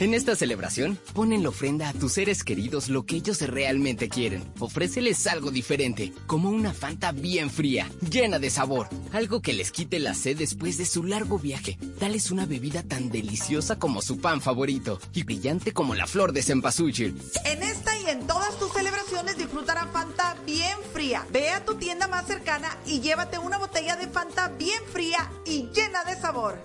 En 0.00 0.14
esta 0.14 0.34
celebración, 0.34 0.98
pon 1.14 1.32
en 1.32 1.42
la 1.42 1.50
ofrenda 1.50 1.88
a 1.88 1.92
tus 1.92 2.14
seres 2.14 2.42
queridos 2.42 2.88
lo 2.88 3.04
que 3.04 3.16
ellos 3.16 3.40
realmente 3.42 4.08
quieren. 4.08 4.42
Ofréceles 4.58 5.26
algo 5.26 5.50
diferente, 5.50 6.12
como 6.26 6.50
una 6.50 6.72
Fanta 6.72 7.12
bien 7.12 7.50
fría, 7.50 7.88
llena 8.10 8.38
de 8.38 8.50
sabor. 8.50 8.88
Algo 9.12 9.42
que 9.42 9.52
les 9.52 9.70
quite 9.70 9.98
la 10.00 10.14
sed 10.14 10.38
después 10.38 10.78
de 10.78 10.86
su 10.86 11.04
largo 11.04 11.38
viaje. 11.38 11.78
Dales 12.00 12.30
una 12.30 12.46
bebida 12.46 12.82
tan 12.82 13.10
deliciosa 13.10 13.78
como 13.78 14.02
su 14.02 14.18
pan 14.18 14.40
favorito 14.40 14.98
y 15.14 15.22
brillante 15.22 15.72
como 15.72 15.94
la 15.94 16.06
flor 16.06 16.32
de 16.32 16.42
cempasúchil. 16.42 17.16
En 17.44 17.62
esta 17.62 17.96
y 18.00 18.06
en 18.10 18.26
todas 18.26 18.58
tus 18.58 18.72
celebraciones 18.72 19.36
disfrutará 19.36 19.86
Fanta 19.86 20.36
bien 20.44 20.78
fría. 20.92 21.26
Ve 21.32 21.50
a 21.50 21.64
tu 21.64 21.76
tienda 21.76 22.08
más 22.08 22.26
cercana 22.26 22.76
y 22.86 23.00
llévate 23.00 23.38
una 23.38 23.58
botella 23.58 23.96
de 23.96 24.08
Fanta 24.08 24.48
bien 24.48 24.82
fría 24.92 25.30
y 25.46 25.68
llena 25.72 26.02
de 26.04 26.20
sabor. 26.20 26.60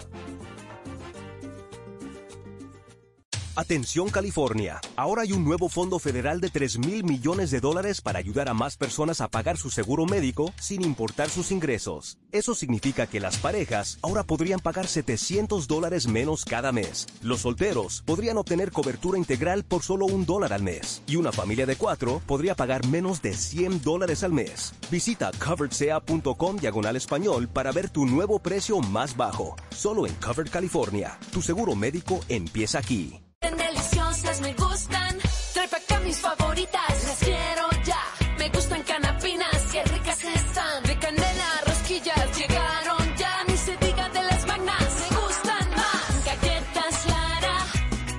Atención 3.59 4.09
California, 4.09 4.79
ahora 4.95 5.23
hay 5.23 5.31
un 5.31 5.43
nuevo 5.43 5.67
fondo 5.67 5.97
federal 5.97 6.39
de 6.41 6.51
3 6.51 6.77
mil 6.77 7.03
millones 7.03 7.49
de 7.49 7.59
dólares 7.59 8.01
para 8.01 8.19
ayudar 8.19 8.49
a 8.49 8.53
más 8.53 8.77
personas 8.77 9.19
a 9.19 9.29
pagar 9.29 9.57
su 9.57 9.71
seguro 9.71 10.05
médico 10.05 10.53
sin 10.59 10.83
importar 10.83 11.27
sus 11.27 11.51
ingresos. 11.51 12.19
Eso 12.31 12.53
significa 12.53 13.07
que 13.07 13.19
las 13.19 13.37
parejas 13.37 13.97
ahora 14.03 14.21
podrían 14.21 14.59
pagar 14.59 14.85
700 14.85 15.67
dólares 15.67 16.07
menos 16.07 16.45
cada 16.45 16.71
mes. 16.71 17.07
Los 17.23 17.41
solteros 17.41 18.03
podrían 18.05 18.37
obtener 18.37 18.71
cobertura 18.71 19.17
integral 19.17 19.63
por 19.63 19.81
solo 19.81 20.05
un 20.05 20.27
dólar 20.27 20.53
al 20.53 20.61
mes. 20.61 21.01
Y 21.07 21.15
una 21.15 21.31
familia 21.31 21.65
de 21.65 21.77
cuatro 21.77 22.21
podría 22.27 22.53
pagar 22.53 22.85
menos 22.85 23.23
de 23.23 23.33
100 23.33 23.81
dólares 23.81 24.21
al 24.23 24.33
mes. 24.33 24.75
Visita 24.91 25.31
coveredsea.com 25.43 26.57
diagonal 26.57 26.95
español 26.95 27.47
para 27.47 27.71
ver 27.71 27.89
tu 27.89 28.05
nuevo 28.05 28.37
precio 28.37 28.81
más 28.81 29.17
bajo. 29.17 29.55
Solo 29.71 30.05
en 30.05 30.13
Covered 30.21 30.51
California. 30.51 31.17
Tu 31.31 31.41
seguro 31.41 31.73
médico 31.73 32.19
empieza 32.29 32.77
aquí. 32.77 33.19
Deliciosas 33.41 34.41
me 34.41 34.53
gustan. 34.53 35.17
Trae 35.53 35.67
pa' 35.67 35.77
acá 35.77 35.99
mis 35.99 36.17
favoritas, 36.19 37.03
las 37.07 37.19
quiero 37.19 37.69
ya. 37.83 38.03
Me 38.37 38.49
gustan 38.49 38.83
canapinas, 38.83 39.61
qué 39.71 39.83
ricas 39.83 40.23
están. 40.23 40.83
De 40.83 40.97
canela, 40.97 41.49
rosquillas, 41.65 42.37
llegaron 42.37 43.15
ya. 43.17 43.43
Ni 43.47 43.57
se 43.57 43.77
diga 43.77 44.09
de 44.09 44.23
las 44.23 44.45
magnas, 44.47 44.93
me 45.01 45.17
gustan 45.17 45.69
más. 45.71 46.25
Galletas 46.25 47.05
Lara, 47.05 47.57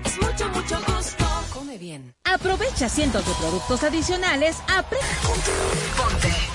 es 0.05 0.17
mucho, 0.23 0.49
mucho 0.49 0.77
gusto. 0.87 1.25
Come 1.53 1.79
bien. 1.79 2.15
Aprovecha 2.25 2.89
cientos 2.89 3.27
de 3.27 3.33
productos 3.35 3.83
adicionales 3.83 4.57
a 4.69 4.83
precio. 4.83 5.25
Ponte. 5.97 6.48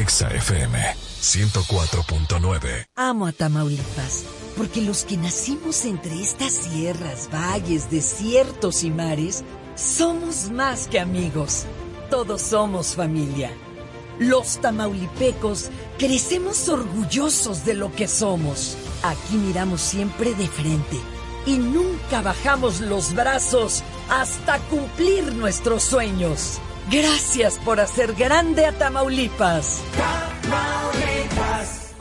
FM 0.00 0.78
104.9. 1.20 2.86
Amo 2.96 3.26
a 3.26 3.32
Tamaulipas, 3.32 4.24
porque 4.56 4.80
los 4.80 5.04
que 5.04 5.18
nacimos 5.18 5.84
entre 5.84 6.22
estas 6.22 6.52
sierras, 6.52 7.28
valles, 7.30 7.90
desiertos 7.90 8.82
y 8.82 8.90
mares, 8.90 9.44
somos 9.74 10.50
más 10.50 10.88
que 10.88 11.00
amigos. 11.00 11.66
Todos 12.08 12.40
somos 12.40 12.94
familia. 12.94 13.50
Los 14.18 14.58
tamaulipecos 14.62 15.68
crecemos 15.98 16.70
orgullosos 16.70 17.66
de 17.66 17.74
lo 17.74 17.92
que 17.92 18.08
somos. 18.08 18.78
Aquí 19.02 19.34
miramos 19.36 19.82
siempre 19.82 20.34
de 20.34 20.48
frente 20.48 20.96
y 21.44 21.58
nunca 21.58 22.22
bajamos 22.22 22.80
los 22.80 23.14
brazos 23.14 23.82
hasta 24.08 24.58
cumplir 24.60 25.34
nuestros 25.34 25.82
sueños. 25.82 26.58
Gracias 26.90 27.56
por 27.60 27.78
hacer 27.78 28.14
grande 28.14 28.66
a 28.66 28.72
Tamaulipas. 28.72 29.80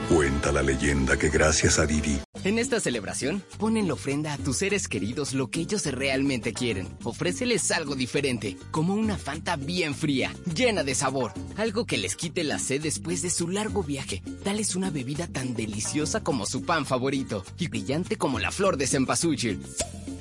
Cuenta 0.10 0.52
la 0.52 0.64
leyenda 0.64 1.16
que 1.16 1.30
gracias 1.30 1.78
a 1.78 1.86
Didi, 1.86 2.20
En 2.46 2.58
esta 2.58 2.80
celebración, 2.80 3.44
pon 3.58 3.76
en 3.76 3.88
la 3.88 3.96
ofrenda 3.96 4.32
a 4.32 4.38
tus 4.38 4.60
seres 4.60 4.88
queridos 4.88 5.34
lo 5.34 5.50
que 5.50 5.60
ellos 5.60 5.86
realmente 5.86 6.54
quieren. 6.54 6.88
Ofréceles 7.04 7.70
algo 7.72 7.96
diferente, 7.96 8.56
como 8.72 8.94
una 8.94 9.18
Fanta 9.18 9.58
bien 9.58 9.94
fría, 9.94 10.34
llena 10.56 10.86
de 10.86 10.96
sabor. 10.96 11.34
Algo 11.58 11.86
que 11.86 11.98
les 11.98 12.16
quite 12.16 12.46
la 12.46 12.58
sed 12.58 12.82
después 12.82 13.22
de 13.22 13.30
su 13.30 13.50
largo 13.50 13.84
viaje. 13.84 14.24
Dales 14.46 14.78
una 14.78 14.90
bebida 14.90 15.28
tan 15.28 15.54
deliciosa 15.54 16.24
como 16.24 16.46
su 16.46 16.64
pan 16.64 16.86
favorito 16.86 17.44
y 17.58 17.68
brillante 17.68 18.16
como 18.16 18.40
la 18.40 18.52
flor 18.52 18.78
de 18.78 18.88
cempasúchil. 18.88 19.62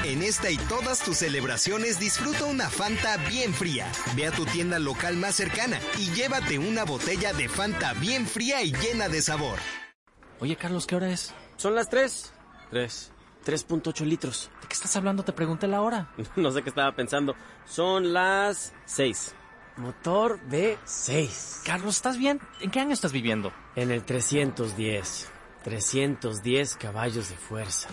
En 0.04 0.22
esta 0.22 0.50
y 0.50 0.56
todas 0.56 1.04
tus 1.04 1.18
celebraciones 1.18 2.00
disfruta 2.00 2.46
una 2.46 2.68
Fanta 2.68 3.16
bien 3.28 3.54
fría. 3.54 3.92
Ve 4.16 4.26
a 4.26 4.32
tu 4.32 4.44
tienda 4.44 4.80
local 4.80 5.16
más 5.16 5.36
cercana 5.36 5.78
y 5.96 6.10
llévate 6.16 6.58
una 6.58 6.84
botella 6.84 7.32
de 7.32 7.48
Fanta 7.48 7.94
bien 7.94 8.26
fría 8.26 8.64
y 8.64 8.72
llena 8.72 9.08
de 9.08 9.22
sabor. 9.22 9.60
Oye, 10.40 10.56
Carlos, 10.56 10.84
¿qué 10.86 10.96
hora 10.96 11.12
es? 11.12 11.32
Son 11.58 11.74
las 11.74 11.90
3. 11.90 12.32
3. 12.70 13.12
3.8 13.44 14.04
litros. 14.06 14.48
¿De 14.62 14.68
qué 14.68 14.74
estás 14.74 14.94
hablando? 14.94 15.24
Te 15.24 15.32
pregunté 15.32 15.66
la 15.66 15.82
hora. 15.82 16.08
No 16.36 16.52
sé 16.52 16.62
qué 16.62 16.68
estaba 16.68 16.92
pensando. 16.94 17.34
Son 17.66 18.12
las 18.12 18.72
6. 18.86 19.34
Motor 19.76 20.38
V6. 20.48 21.64
Carlos, 21.64 21.96
¿estás 21.96 22.16
bien? 22.16 22.40
¿En 22.60 22.70
qué 22.70 22.78
año 22.78 22.92
estás 22.92 23.12
viviendo? 23.12 23.52
En 23.74 23.90
el 23.90 24.04
310. 24.04 25.30
310 25.64 26.76
caballos 26.76 27.28
de 27.28 27.36
fuerza. 27.36 27.88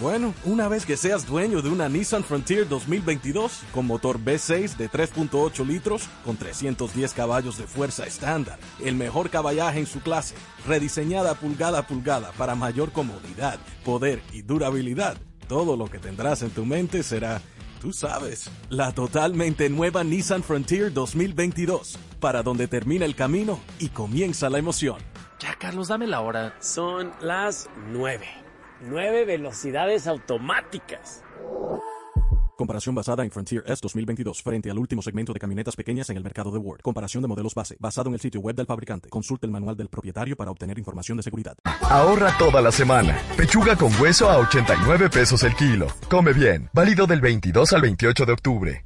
Bueno, 0.00 0.34
una 0.44 0.68
vez 0.68 0.84
que 0.84 0.96
seas 0.96 1.26
dueño 1.26 1.62
de 1.62 1.68
una 1.68 1.88
Nissan 1.88 2.24
Frontier 2.24 2.68
2022 2.68 3.60
con 3.72 3.86
motor 3.86 4.18
V6 4.18 4.76
de 4.76 4.90
3.8 4.90 5.64
litros 5.66 6.08
con 6.24 6.36
310 6.36 7.12
caballos 7.12 7.58
de 7.58 7.66
fuerza 7.66 8.04
estándar, 8.04 8.58
el 8.80 8.96
mejor 8.96 9.30
caballaje 9.30 9.78
en 9.78 9.86
su 9.86 10.00
clase, 10.00 10.34
rediseñada 10.66 11.34
pulgada 11.34 11.80
a 11.80 11.86
pulgada 11.86 12.32
para 12.32 12.54
mayor 12.54 12.90
comodidad, 12.90 13.60
poder 13.84 14.22
y 14.32 14.42
durabilidad, 14.42 15.16
todo 15.46 15.76
lo 15.76 15.86
que 15.86 15.98
tendrás 15.98 16.42
en 16.42 16.50
tu 16.50 16.64
mente 16.64 17.02
será, 17.02 17.40
tú 17.80 17.92
sabes, 17.92 18.50
la 18.70 18.92
totalmente 18.92 19.68
nueva 19.68 20.02
Nissan 20.02 20.42
Frontier 20.42 20.92
2022, 20.92 21.98
para 22.18 22.42
donde 22.42 22.66
termina 22.66 23.04
el 23.04 23.14
camino 23.14 23.60
y 23.78 23.90
comienza 23.90 24.50
la 24.50 24.58
emoción. 24.58 24.96
Ya, 25.38 25.54
Carlos, 25.58 25.88
dame 25.88 26.06
la 26.06 26.20
hora. 26.20 26.54
Son 26.60 27.12
las 27.20 27.68
9. 27.90 28.41
9 28.82 29.24
velocidades 29.24 30.06
automáticas. 30.06 31.22
Comparación 32.56 32.94
basada 32.94 33.24
en 33.24 33.30
Frontier 33.30 33.64
S 33.66 33.80
2022 33.82 34.42
frente 34.42 34.70
al 34.70 34.78
último 34.78 35.02
segmento 35.02 35.32
de 35.32 35.40
camionetas 35.40 35.74
pequeñas 35.74 36.10
en 36.10 36.16
el 36.16 36.22
mercado 36.22 36.50
de 36.52 36.58
Ward. 36.58 36.80
Comparación 36.80 37.22
de 37.22 37.28
modelos 37.28 37.54
base, 37.54 37.76
basado 37.80 38.08
en 38.08 38.14
el 38.14 38.20
sitio 38.20 38.40
web 38.40 38.54
del 38.54 38.66
fabricante. 38.66 39.08
Consulte 39.08 39.46
el 39.46 39.52
manual 39.52 39.76
del 39.76 39.88
propietario 39.88 40.36
para 40.36 40.50
obtener 40.50 40.78
información 40.78 41.16
de 41.16 41.22
seguridad. 41.22 41.56
Ahorra 41.82 42.36
toda 42.38 42.60
la 42.60 42.70
semana. 42.70 43.20
Pechuga 43.36 43.76
con 43.76 43.90
hueso 44.00 44.28
a 44.28 44.38
89 44.38 45.10
pesos 45.10 45.42
el 45.44 45.56
kilo. 45.56 45.88
Come 46.08 46.32
bien. 46.32 46.68
Válido 46.72 47.06
del 47.06 47.20
22 47.20 47.72
al 47.72 47.82
28 47.82 48.26
de 48.26 48.32
octubre. 48.32 48.84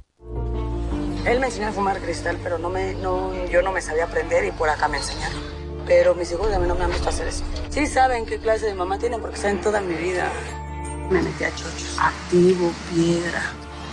Él 1.25 1.39
me 1.39 1.47
enseñó 1.47 1.67
a 1.67 1.71
fumar 1.71 1.99
cristal, 1.99 2.37
pero 2.41 2.57
no 2.57 2.69
me, 2.69 2.93
no, 2.95 3.33
yo 3.47 3.61
no 3.61 3.71
me 3.73 3.81
sabía 3.81 4.05
aprender 4.05 4.45
y 4.45 4.51
por 4.51 4.69
acá 4.69 4.87
me 4.87 4.97
enseñaron. 4.97 5.56
Pero 5.87 6.13
mis 6.13 6.31
hijos 6.31 6.53
a 6.53 6.59
mí 6.59 6.67
no 6.67 6.75
me 6.75 6.83
han 6.83 6.91
visto 6.91 7.09
hacer 7.09 7.27
eso. 7.27 7.43
Sí 7.69 7.87
saben 7.87 8.25
qué 8.25 8.39
clase 8.39 8.65
de 8.65 8.75
mamá 8.75 8.99
tienen 8.99 9.21
porque 9.21 9.37
saben 9.37 9.61
toda 9.61 9.79
mi 9.79 9.95
vida. 9.95 10.29
Me 11.09 11.21
metí 11.21 11.45
a 11.45 11.51
chochos. 11.51 11.97
Activo, 11.97 12.73
piedra. 12.93 13.41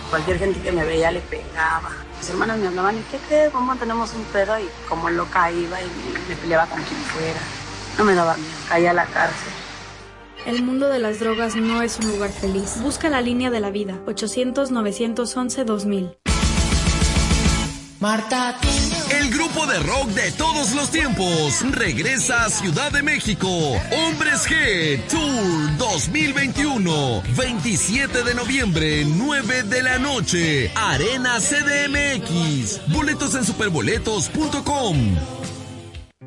Cualquier 0.09 0.39
gente 0.39 0.59
que 0.59 0.73
me 0.73 0.83
veía 0.83 1.09
le 1.11 1.21
pegaba. 1.21 1.91
Mis 2.19 2.29
hermanas 2.29 2.57
me 2.57 2.67
hablaban, 2.67 2.97
¿y 2.97 3.01
qué 3.11 3.17
crees? 3.27 3.53
Mamá, 3.53 3.77
tenemos 3.77 4.13
un 4.13 4.25
pedo. 4.25 4.59
Y 4.59 4.67
como 4.89 5.09
loca 5.09 5.49
iba 5.51 5.81
y 5.81 5.85
me, 5.85 6.19
me 6.27 6.35
peleaba 6.35 6.65
con 6.67 6.83
quien 6.83 6.99
fuera. 6.99 7.39
No 7.97 8.03
me 8.03 8.13
daba 8.13 8.35
miedo. 8.35 8.49
Caía 8.67 8.91
a 8.91 8.93
la 8.93 9.05
cárcel. 9.05 9.53
El 10.45 10.63
mundo 10.63 10.89
de 10.89 10.99
las 10.99 11.19
drogas 11.19 11.55
no 11.55 11.81
es 11.81 11.97
un 11.97 12.11
lugar 12.11 12.29
feliz. 12.29 12.81
Busca 12.81 13.09
la 13.09 13.21
línea 13.21 13.49
de 13.49 13.61
la 13.61 13.71
vida. 13.71 13.97
800-911-2000. 14.05 16.17
Marta 17.99 18.55
tiene 18.61 18.94
El 19.11 19.29
grupo 19.29 19.67
de 19.67 19.79
rock 19.79 20.09
de 20.09 20.31
todos 20.31 20.73
los 20.73 20.89
tiempos 20.89 21.61
regresa 21.71 22.45
a 22.45 22.49
Ciudad 22.49 22.91
de 22.91 23.03
México. 23.03 23.47
Hombres 23.47 24.47
G 24.47 24.99
Tour 25.07 25.77
2021. 25.77 27.21
27 27.37 28.23
de 28.23 28.33
noviembre, 28.33 29.05
9 29.05 29.63
de 29.63 29.83
la 29.83 29.99
noche. 29.99 30.71
Arena 30.75 31.37
CDMX. 31.39 32.81
Boletos 32.87 33.35
en 33.35 33.45
superboletos.com. 33.45 35.15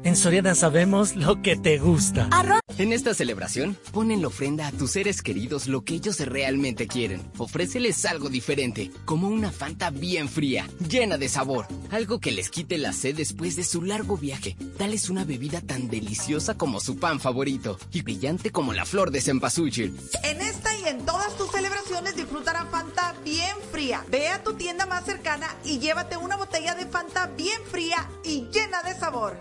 En 0.08 0.16
Soriana 0.16 0.54
sabemos 0.54 1.16
lo 1.16 1.42
que 1.42 1.54
te 1.54 1.76
gusta. 1.76 2.30
En 2.78 2.94
esta 2.94 3.12
celebración, 3.12 3.76
pon 3.92 4.10
en 4.10 4.22
la 4.22 4.28
ofrenda 4.28 4.66
a 4.66 4.72
tus 4.72 4.92
seres 4.92 5.20
queridos 5.20 5.66
lo 5.66 5.84
que 5.84 5.96
ellos 5.96 6.18
realmente 6.20 6.86
quieren. 6.86 7.30
Ofréceles 7.36 8.06
algo 8.06 8.30
diferente, 8.30 8.90
como 9.04 9.28
una 9.28 9.52
Fanta 9.52 9.90
bien 9.90 10.30
fría, 10.30 10.66
llena 10.88 11.18
de 11.18 11.28
sabor. 11.28 11.66
Algo 11.90 12.20
que 12.20 12.32
les 12.32 12.48
quite 12.48 12.78
la 12.78 12.94
sed 12.94 13.16
después 13.16 13.54
de 13.54 13.64
su 13.64 13.82
largo 13.82 14.16
viaje. 14.16 14.56
Dales 14.78 15.10
una 15.10 15.26
bebida 15.26 15.60
tan 15.60 15.90
deliciosa 15.90 16.56
como 16.56 16.80
su 16.80 16.98
pan 16.98 17.20
favorito 17.20 17.78
y 17.92 18.00
brillante 18.00 18.50
como 18.50 18.72
la 18.72 18.86
flor 18.86 19.10
de 19.10 19.20
cempasúchil. 19.20 19.94
En 20.22 20.40
esta 20.40 20.74
y 20.74 20.88
en 20.88 21.04
todas 21.04 21.36
tus 21.36 21.50
celebraciones 21.50 22.16
disfrutarán 22.16 22.70
Fanta 22.70 23.14
bien 23.26 23.58
fría. 23.70 24.06
Ve 24.08 24.28
a 24.28 24.42
tu 24.42 24.54
tienda 24.54 24.86
más 24.86 25.04
cercana 25.04 25.54
y 25.64 25.80
llévate 25.80 26.16
una 26.16 26.36
botella 26.36 26.74
de 26.74 26.86
Fanta 26.86 27.26
bien 27.26 27.60
fría 27.70 28.08
y 28.24 28.46
llena 28.50 28.82
de 28.82 28.94
sabor. 28.98 29.38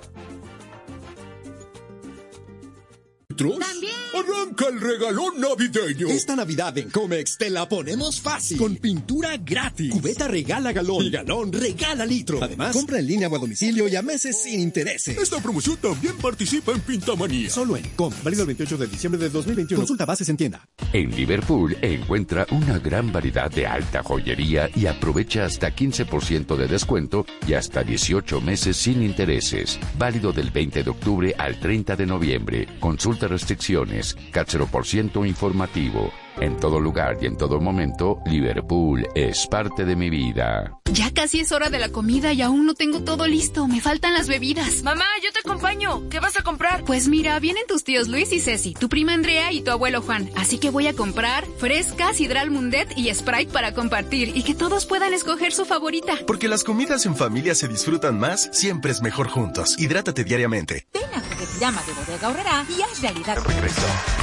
¿También? 3.37 3.93
Arranca 4.13 4.67
el 4.69 4.81
regalón 4.81 5.39
navideño. 5.39 6.07
Esta 6.07 6.35
Navidad 6.35 6.75
en 6.77 6.89
Comex 6.89 7.37
te 7.37 7.51
la 7.51 7.69
ponemos 7.69 8.19
fácil. 8.19 8.57
Con 8.57 8.77
pintura 8.77 9.37
gratis. 9.37 9.91
Cubeta 9.91 10.27
regala 10.27 10.71
galón. 10.71 11.05
Y 11.05 11.11
galón 11.11 11.53
regala 11.53 12.05
litro. 12.05 12.41
Además, 12.41 12.75
compra 12.75 12.97
en 12.97 13.05
línea 13.05 13.27
o 13.27 13.35
a 13.35 13.39
domicilio 13.39 13.87
y 13.87 13.95
a 13.95 14.01
meses 14.01 14.41
sin 14.41 14.59
intereses. 14.59 15.15
Esta 15.17 15.39
promoción 15.39 15.77
también 15.77 16.17
participa 16.17 16.71
en 16.71 16.79
Pintamanía. 16.81 17.49
Solo 17.49 17.77
en 17.77 17.83
Com. 17.95 18.11
Válido 18.23 18.41
el 18.41 18.47
28 18.47 18.77
de 18.77 18.87
diciembre 18.87 19.21
de 19.21 19.29
2021. 19.29 19.79
Consulta 19.79 20.05
bases 20.05 20.29
en 20.29 20.37
tienda. 20.37 20.67
En 20.93 21.15
Liverpool 21.15 21.77
encuentra 21.81 22.47
una 22.51 22.79
gran 22.79 23.11
variedad 23.11 23.51
de 23.51 23.67
alta 23.67 24.01
joyería 24.01 24.69
y 24.75 24.87
aprovecha 24.87 25.45
hasta 25.45 25.75
15% 25.75 26.55
de 26.55 26.67
descuento 26.67 27.25
y 27.47 27.53
hasta 27.53 27.83
18 27.83 28.41
meses 28.41 28.77
sin 28.77 29.03
intereses. 29.03 29.79
Válido 29.97 30.33
del 30.33 30.49
20 30.49 30.83
de 30.83 30.89
octubre 30.89 31.35
al 31.37 31.59
30 31.59 31.95
de 31.95 32.05
noviembre. 32.05 32.67
Consulta 32.79 33.26
restricciones. 33.27 34.17
Cáchero 34.31 34.67
por 34.67 34.85
ciento 34.85 35.25
informativo. 35.25 36.11
En 36.39 36.57
todo 36.57 36.79
lugar 36.79 37.17
y 37.19 37.25
en 37.25 37.35
todo 37.35 37.59
momento, 37.59 38.19
Liverpool 38.27 39.07
es 39.15 39.47
parte 39.47 39.85
de 39.85 39.95
mi 39.95 40.11
vida. 40.11 40.77
Ya 40.93 41.11
casi 41.11 41.39
es 41.39 41.51
hora 41.51 41.69
de 41.69 41.79
la 41.79 41.89
comida 41.89 42.31
y 42.31 42.41
aún 42.43 42.65
no 42.65 42.75
tengo 42.75 43.03
todo 43.03 43.27
listo. 43.27 43.67
Me 43.67 43.81
faltan 43.81 44.13
las 44.13 44.27
bebidas. 44.27 44.83
Mamá, 44.83 45.05
yo 45.23 45.31
te 45.31 45.39
acompaño. 45.39 46.07
¿Qué 46.09 46.19
vas 46.19 46.37
a 46.37 46.43
comprar? 46.43 46.83
Pues 46.83 47.07
mira, 47.07 47.39
vienen 47.39 47.63
tus 47.67 47.83
tíos 47.83 48.07
Luis 48.07 48.31
y 48.33 48.39
Ceci, 48.39 48.73
tu 48.73 48.87
prima 48.87 49.13
Andrea 49.13 49.51
y 49.51 49.61
tu 49.61 49.71
abuelo 49.71 50.01
Juan. 50.01 50.29
Así 50.35 50.59
que 50.59 50.69
voy 50.69 50.87
a 50.87 50.93
comprar 50.93 51.45
fresca, 51.57 52.13
sidral 52.13 52.51
mundet 52.51 52.95
y 52.95 53.13
Sprite 53.13 53.51
para 53.51 53.73
compartir 53.73 54.31
y 54.35 54.43
que 54.43 54.53
todos 54.53 54.85
puedan 54.85 55.13
escoger 55.13 55.51
su 55.53 55.65
favorita. 55.65 56.13
Porque 56.27 56.47
las 56.47 56.63
comidas 56.63 57.05
en 57.07 57.15
familia 57.15 57.55
se 57.55 57.67
disfrutan 57.67 58.19
más, 58.19 58.49
siempre 58.51 58.91
es 58.91 59.01
mejor 59.01 59.27
juntos. 59.27 59.75
Hidrátate 59.79 60.23
diariamente. 60.23 60.87
Ven 60.93 61.13
a 61.15 61.26
Juguetillama 61.57 61.81
de 61.83 61.93
Bodega 61.93 62.29
Horrera 62.29 62.65
y 62.69 62.81
haz 62.83 63.01
realidad. 63.01 63.37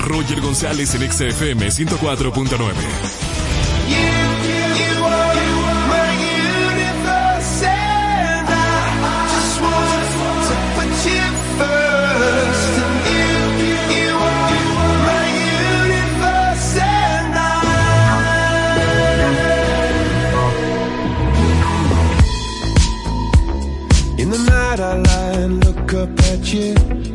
Roger 0.05 0.41
González 0.41 0.95
en 0.95 1.11
XFM 1.11 1.67
104.9. 1.67 2.75
In 24.17 24.31
the 24.31 24.39
night 24.39 24.81
I 24.81 24.95
lie 24.95 25.43
and 25.43 25.65
look 25.65 25.93
up 25.95 26.21
at 26.21 26.53
you. 26.53 27.14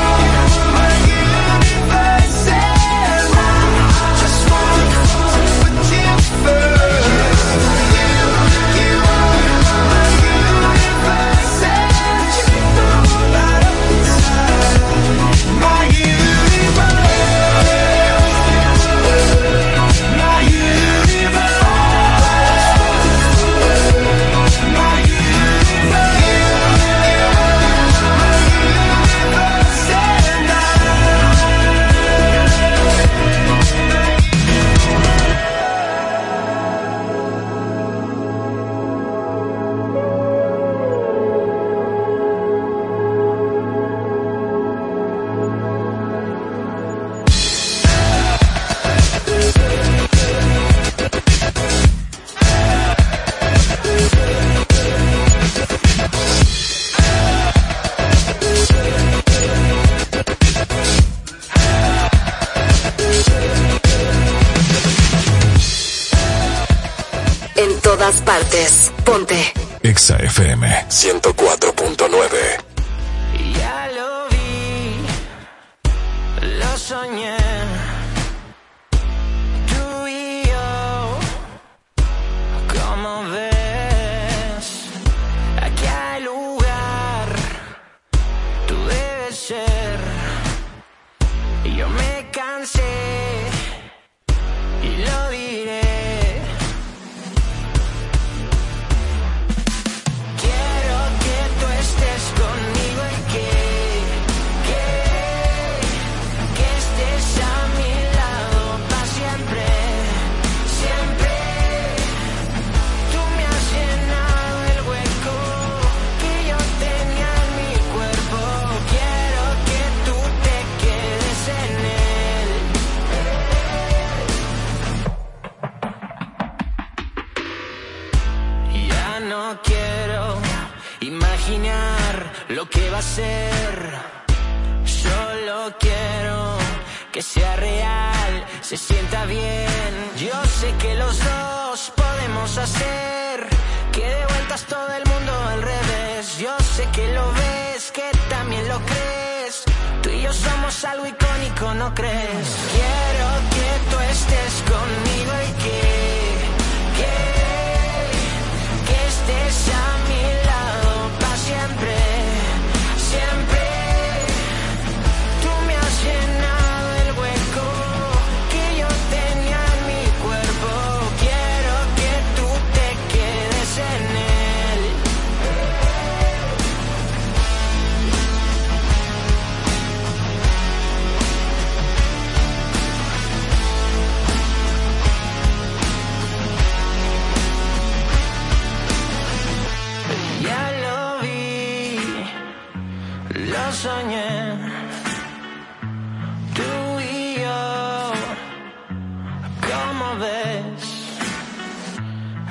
soñé. 76.91 78.00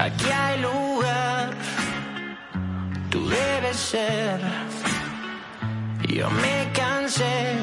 Aquí 0.02 0.30
hay 0.30 0.62
lugar, 0.62 1.50
tú 3.10 3.28
debes 3.28 3.76
ser. 3.76 4.40
Yo 6.08 6.30
me 6.30 6.72
cansé 6.72 7.58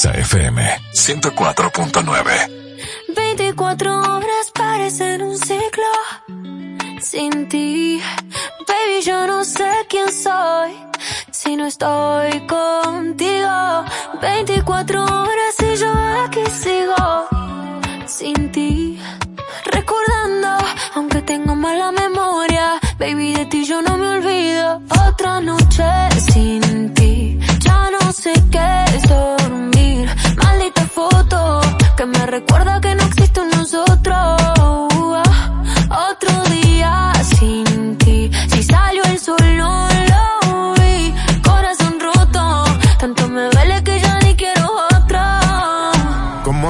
Exa 0.00 0.12
FM 0.12 0.56
104.9. 0.94 2.32
24 3.14 4.00
horas 4.00 4.50
parecen 4.54 5.20
un 5.20 5.36
ciclo 5.36 5.92
sin 7.02 7.46
ti. 7.50 8.00
Baby, 8.66 9.02
yo 9.04 9.26
no 9.26 9.44
sé 9.44 9.70
quién 9.90 10.10
soy 10.10 10.72
si 11.30 11.54
no 11.54 11.66
estoy 11.66 12.46
contigo. 12.46 13.84
24 14.22 15.09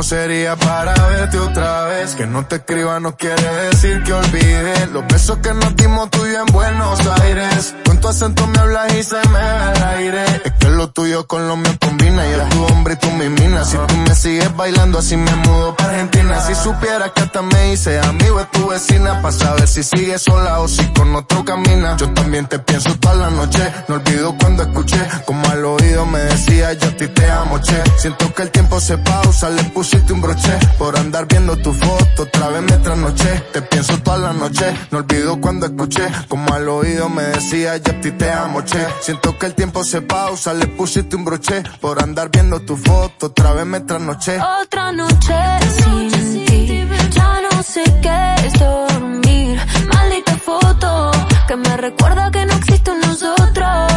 ¿Cómo 0.00 0.08
sería 0.08 0.56
para 0.56 0.94
verte 1.08 1.38
otra 1.38 1.84
vez? 1.84 2.14
Que 2.14 2.24
no 2.24 2.46
te 2.46 2.56
escriba 2.56 2.98
no 3.00 3.16
quiere 3.16 3.52
decir 3.68 4.02
que 4.02 4.14
olvide 4.14 4.86
Los 4.86 5.06
besos 5.06 5.36
que 5.42 5.52
nos 5.52 5.76
dimos 5.76 6.08
tú 6.08 6.24
y 6.24 6.34
en 6.34 6.46
Buenos 6.46 7.06
Aires 7.06 7.74
me 8.10 8.58
hablas 8.58 8.92
y 8.94 9.04
se 9.04 9.16
me 9.28 9.38
va 9.38 9.72
el 9.72 9.82
aire. 9.84 10.24
Es 10.44 10.52
que 10.58 10.68
lo 10.68 10.90
tuyo 10.90 11.28
con 11.28 11.46
lo 11.46 11.56
mío 11.56 11.72
combina. 11.80 12.28
Yo 12.28 12.48
tu 12.48 12.64
hombre 12.64 12.94
y 12.94 12.96
tú 12.96 13.08
mi 13.12 13.28
mina. 13.28 13.64
Si 13.64 13.76
tú 13.76 13.96
me 13.96 14.14
sigues 14.16 14.56
bailando 14.56 14.98
así 14.98 15.16
me 15.16 15.32
mudo 15.36 15.76
para 15.76 15.90
Argentina. 15.90 16.40
Si 16.40 16.56
supieras 16.56 17.12
que 17.12 17.20
hasta 17.20 17.42
me 17.42 17.72
hice 17.72 18.00
amigo 18.00 18.38
de 18.38 18.46
tu 18.46 18.68
vecina 18.68 19.22
Pa' 19.22 19.30
saber 19.30 19.68
si 19.68 19.84
sigues 19.84 20.22
sola 20.22 20.58
o 20.58 20.66
si 20.66 20.84
con 20.92 21.14
otro 21.14 21.44
camina. 21.44 21.96
Yo 21.98 22.12
también 22.12 22.46
te 22.46 22.58
pienso 22.58 22.96
toda 22.98 23.14
la 23.14 23.30
noche. 23.30 23.72
No 23.86 23.94
olvido 23.94 24.34
cuando 24.40 24.64
escuché 24.64 25.00
Como 25.24 25.46
al 25.48 25.64
oído 25.64 26.04
me 26.06 26.18
decía 26.18 26.72
yo 26.72 26.88
a 26.88 26.96
ti 26.96 27.06
te 27.06 27.30
amo, 27.30 27.60
che 27.60 27.80
Siento 27.96 28.34
que 28.34 28.42
el 28.42 28.50
tiempo 28.50 28.80
se 28.80 28.98
pausa, 28.98 29.50
le 29.50 29.62
pusiste 29.64 30.12
un 30.12 30.20
broche. 30.20 30.58
Por 30.78 30.98
andar 30.98 31.26
viendo 31.28 31.56
tu 31.56 31.72
foto, 31.72 32.22
otra 32.24 32.48
vez 32.48 32.62
me 32.62 32.76
trasnoché. 32.78 33.44
Te 33.52 33.62
pienso 33.62 33.96
toda 33.98 34.18
la 34.18 34.32
noche, 34.32 34.74
no 34.90 34.98
olvido 34.98 35.40
cuando 35.40 35.66
escuché 35.66 36.08
Como 36.28 36.52
al 36.52 36.68
oído 36.68 37.08
me 37.08 37.22
decía 37.22 37.76
yo 37.76 37.99
ti 38.00 38.10
te 38.12 38.30
amo, 38.30 38.62
che. 38.64 38.86
Siento 39.00 39.36
que 39.38 39.46
el 39.46 39.54
tiempo 39.54 39.84
se 39.84 40.02
pausa, 40.02 40.52
le 40.54 40.66
pusiste 40.66 41.16
un 41.16 41.24
broche. 41.24 41.62
Por 41.80 42.02
andar 42.02 42.30
viendo 42.30 42.60
tu 42.60 42.76
foto, 42.76 43.26
otra 43.26 43.52
vez 43.52 43.66
me 43.66 43.80
trasnoché. 43.80 44.38
Otra 44.62 44.92
noche 44.92 45.34
sin 45.76 46.44
ti, 46.46 46.88
ya 47.10 47.40
no 47.46 47.62
sé 47.62 47.82
qué 48.02 48.34
es 48.46 48.58
dormir. 48.58 49.60
Maldita 49.92 50.36
foto 50.38 51.10
que 51.48 51.56
me 51.56 51.76
recuerda 51.76 52.30
que 52.30 52.46
no 52.46 52.54
existe 52.54 52.90
un 52.90 53.00
nosotros. 53.00 53.92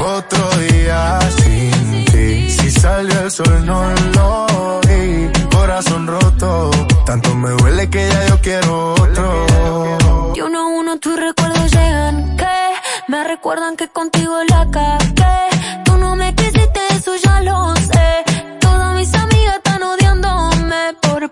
Otro 0.00 0.50
día 0.58 1.18
sin 1.38 2.04
ti. 2.06 2.50
Si 2.50 2.70
salió 2.70 3.20
el 3.20 3.30
sol 3.30 3.66
no 3.66 3.80
lo 4.14 4.80
vi. 4.88 5.46
Corazón 5.50 6.06
roto 6.06 6.70
Tanto 7.04 7.34
me 7.34 7.50
duele 7.50 7.88
que 7.90 8.08
ya 8.08 8.26
yo 8.28 8.40
quiero 8.40 8.95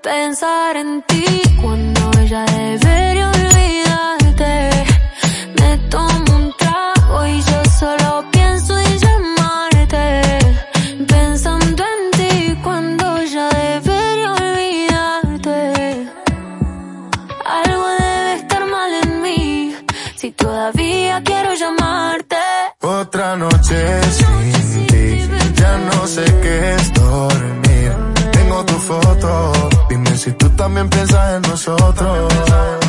pensar 0.05 0.77
en 0.77 1.03
ti 1.03 1.25
cuando 1.63 2.01
ella 2.21 2.45
debería 2.45 3.31
olvidarte. 3.31 4.53
Me 5.59 5.79
tomo 5.89 6.37
un 6.37 6.53
trago 6.59 7.27
y 7.27 7.41
yo 7.41 7.61
solo 7.81 8.25
pienso 8.31 8.79
en 8.79 8.99
llamarte. 8.99 10.05
Pensando 11.09 11.83
en 11.95 12.01
ti 12.19 12.59
cuando 12.63 13.05
ya 13.25 13.49
debería 13.49 14.33
olvidarte. 14.45 15.59
Algo 17.63 17.87
debe 18.05 18.35
estar 18.35 18.63
mal 18.67 18.91
en 19.05 19.23
mí 19.23 19.75
si 20.17 20.33
todavía 20.33 21.23
quiero 21.25 21.55
llamarte. 21.55 22.37
Otra 22.83 23.37
noche 23.37 24.04
si 30.25 30.33
tú 30.33 30.49
también 30.57 30.89
piensas 30.89 31.35
en 31.35 31.43
nosotros. 31.51 32.84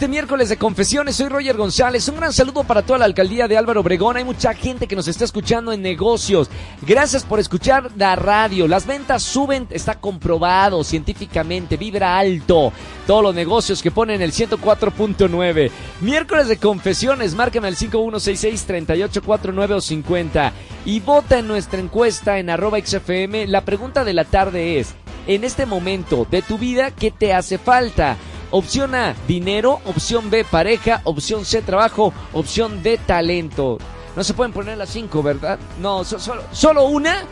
Este 0.00 0.08
miércoles 0.08 0.48
de 0.48 0.56
confesiones, 0.56 1.16
soy 1.16 1.28
Roger 1.28 1.58
González. 1.58 2.08
Un 2.08 2.16
gran 2.16 2.32
saludo 2.32 2.64
para 2.64 2.80
toda 2.80 3.00
la 3.00 3.04
alcaldía 3.04 3.46
de 3.46 3.58
Álvaro 3.58 3.82
Obregón. 3.82 4.16
Hay 4.16 4.24
mucha 4.24 4.54
gente 4.54 4.86
que 4.86 4.96
nos 4.96 5.08
está 5.08 5.26
escuchando 5.26 5.72
en 5.72 5.82
negocios. 5.82 6.48
Gracias 6.80 7.22
por 7.22 7.38
escuchar 7.38 7.90
la 7.98 8.16
radio. 8.16 8.66
Las 8.66 8.86
ventas 8.86 9.22
suben, 9.22 9.66
está 9.68 10.00
comprobado 10.00 10.84
científicamente, 10.84 11.76
vibra 11.76 12.16
alto. 12.16 12.72
Todos 13.06 13.22
los 13.22 13.34
negocios 13.34 13.82
que 13.82 13.90
ponen 13.90 14.22
el 14.22 14.32
104.9. 14.32 15.70
Miércoles 16.00 16.48
de 16.48 16.56
confesiones, 16.56 17.34
márcame 17.34 17.68
al 17.68 17.76
5166-3849 17.76 19.70
o 19.72 19.80
50 19.82 20.52
y 20.86 21.00
vota 21.00 21.40
en 21.40 21.46
nuestra 21.46 21.78
encuesta 21.78 22.38
en 22.38 22.48
arroba 22.48 22.78
XFM. 22.80 23.48
La 23.48 23.66
pregunta 23.66 24.02
de 24.02 24.14
la 24.14 24.24
tarde 24.24 24.80
es, 24.80 24.94
en 25.26 25.44
este 25.44 25.66
momento 25.66 26.26
de 26.30 26.40
tu 26.40 26.56
vida, 26.56 26.90
¿qué 26.90 27.10
te 27.10 27.34
hace 27.34 27.58
falta? 27.58 28.16
Opción 28.50 28.94
A, 28.94 29.14
dinero. 29.28 29.80
Opción 29.84 30.30
B, 30.30 30.44
pareja. 30.44 31.00
Opción 31.04 31.44
C, 31.44 31.62
trabajo. 31.62 32.12
Opción 32.32 32.82
D, 32.82 32.98
talento. 32.98 33.78
No 34.16 34.24
se 34.24 34.34
pueden 34.34 34.52
poner 34.52 34.76
las 34.76 34.90
cinco, 34.90 35.22
¿verdad? 35.22 35.58
No, 35.80 36.04
so- 36.04 36.18
solo, 36.18 36.42
solo 36.52 36.84
una. 36.86 37.22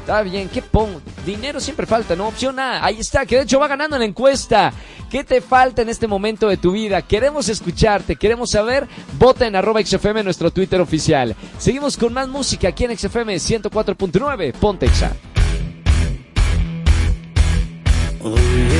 Está 0.00 0.22
bien, 0.22 0.48
¿qué 0.48 0.62
pongo? 0.62 1.00
Dinero 1.26 1.60
siempre 1.60 1.86
falta, 1.86 2.16
¿no? 2.16 2.28
Opción 2.28 2.58
A, 2.58 2.84
ahí 2.84 2.98
está, 3.00 3.26
que 3.26 3.36
de 3.36 3.42
hecho 3.42 3.60
va 3.60 3.68
ganando 3.68 3.96
en 3.96 4.00
la 4.00 4.06
encuesta. 4.06 4.72
¿Qué 5.10 5.24
te 5.24 5.40
falta 5.40 5.82
en 5.82 5.88
este 5.88 6.06
momento 6.06 6.48
de 6.48 6.56
tu 6.56 6.72
vida? 6.72 7.02
Queremos 7.02 7.48
escucharte, 7.48 8.16
queremos 8.16 8.50
saber. 8.50 8.86
Vota 9.18 9.46
en 9.46 9.56
arroba 9.56 9.82
XFM, 9.84 10.22
nuestro 10.22 10.50
Twitter 10.52 10.80
oficial. 10.80 11.34
Seguimos 11.58 11.96
con 11.96 12.12
más 12.12 12.28
música 12.28 12.68
aquí 12.68 12.84
en 12.84 12.96
XFM 12.96 13.34
104.9, 13.36 14.52
Pontexa. 14.54 15.12
Oh 18.22 18.34
yeah. 18.36 18.79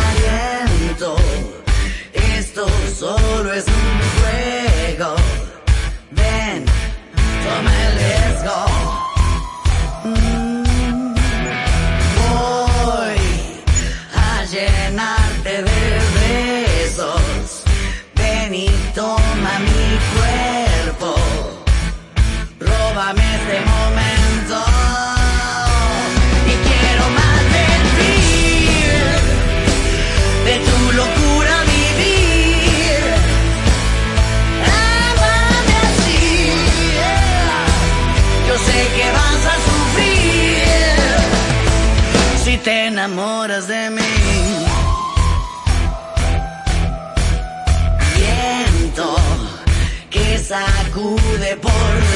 sacude 51.01 51.55
por 51.57 51.71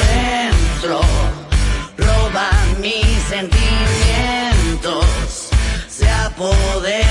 dentro, 0.06 1.00
roba 1.98 2.50
mis 2.80 3.22
sentimientos, 3.28 5.04
se 5.88 6.08
apodera 6.08 7.05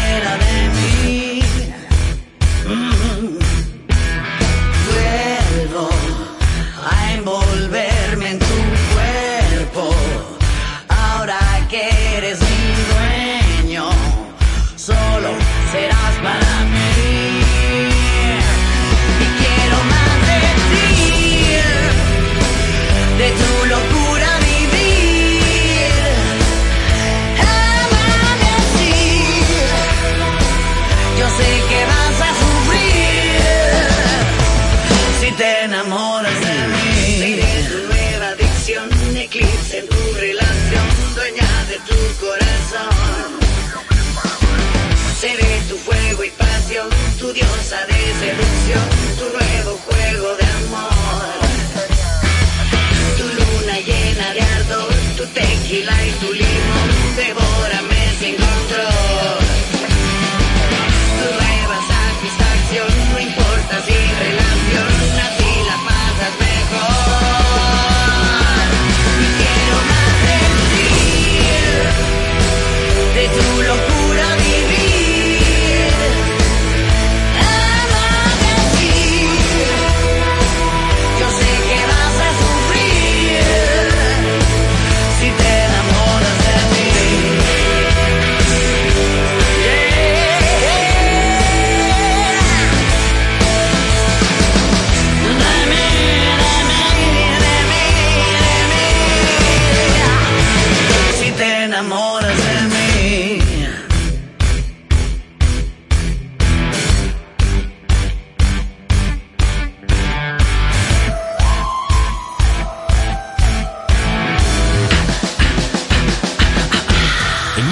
pasión, 47.36 47.50
tu 47.50 47.56
diosa 47.56 47.86
de 47.88 47.95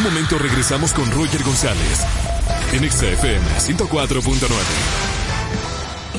momento 0.03 0.37
regresamos 0.37 0.91
con 0.91 1.09
Roger 1.11 1.41
González 1.43 2.01
en 2.73 2.91
XFM 2.91 3.39
104.9. 3.57 4.49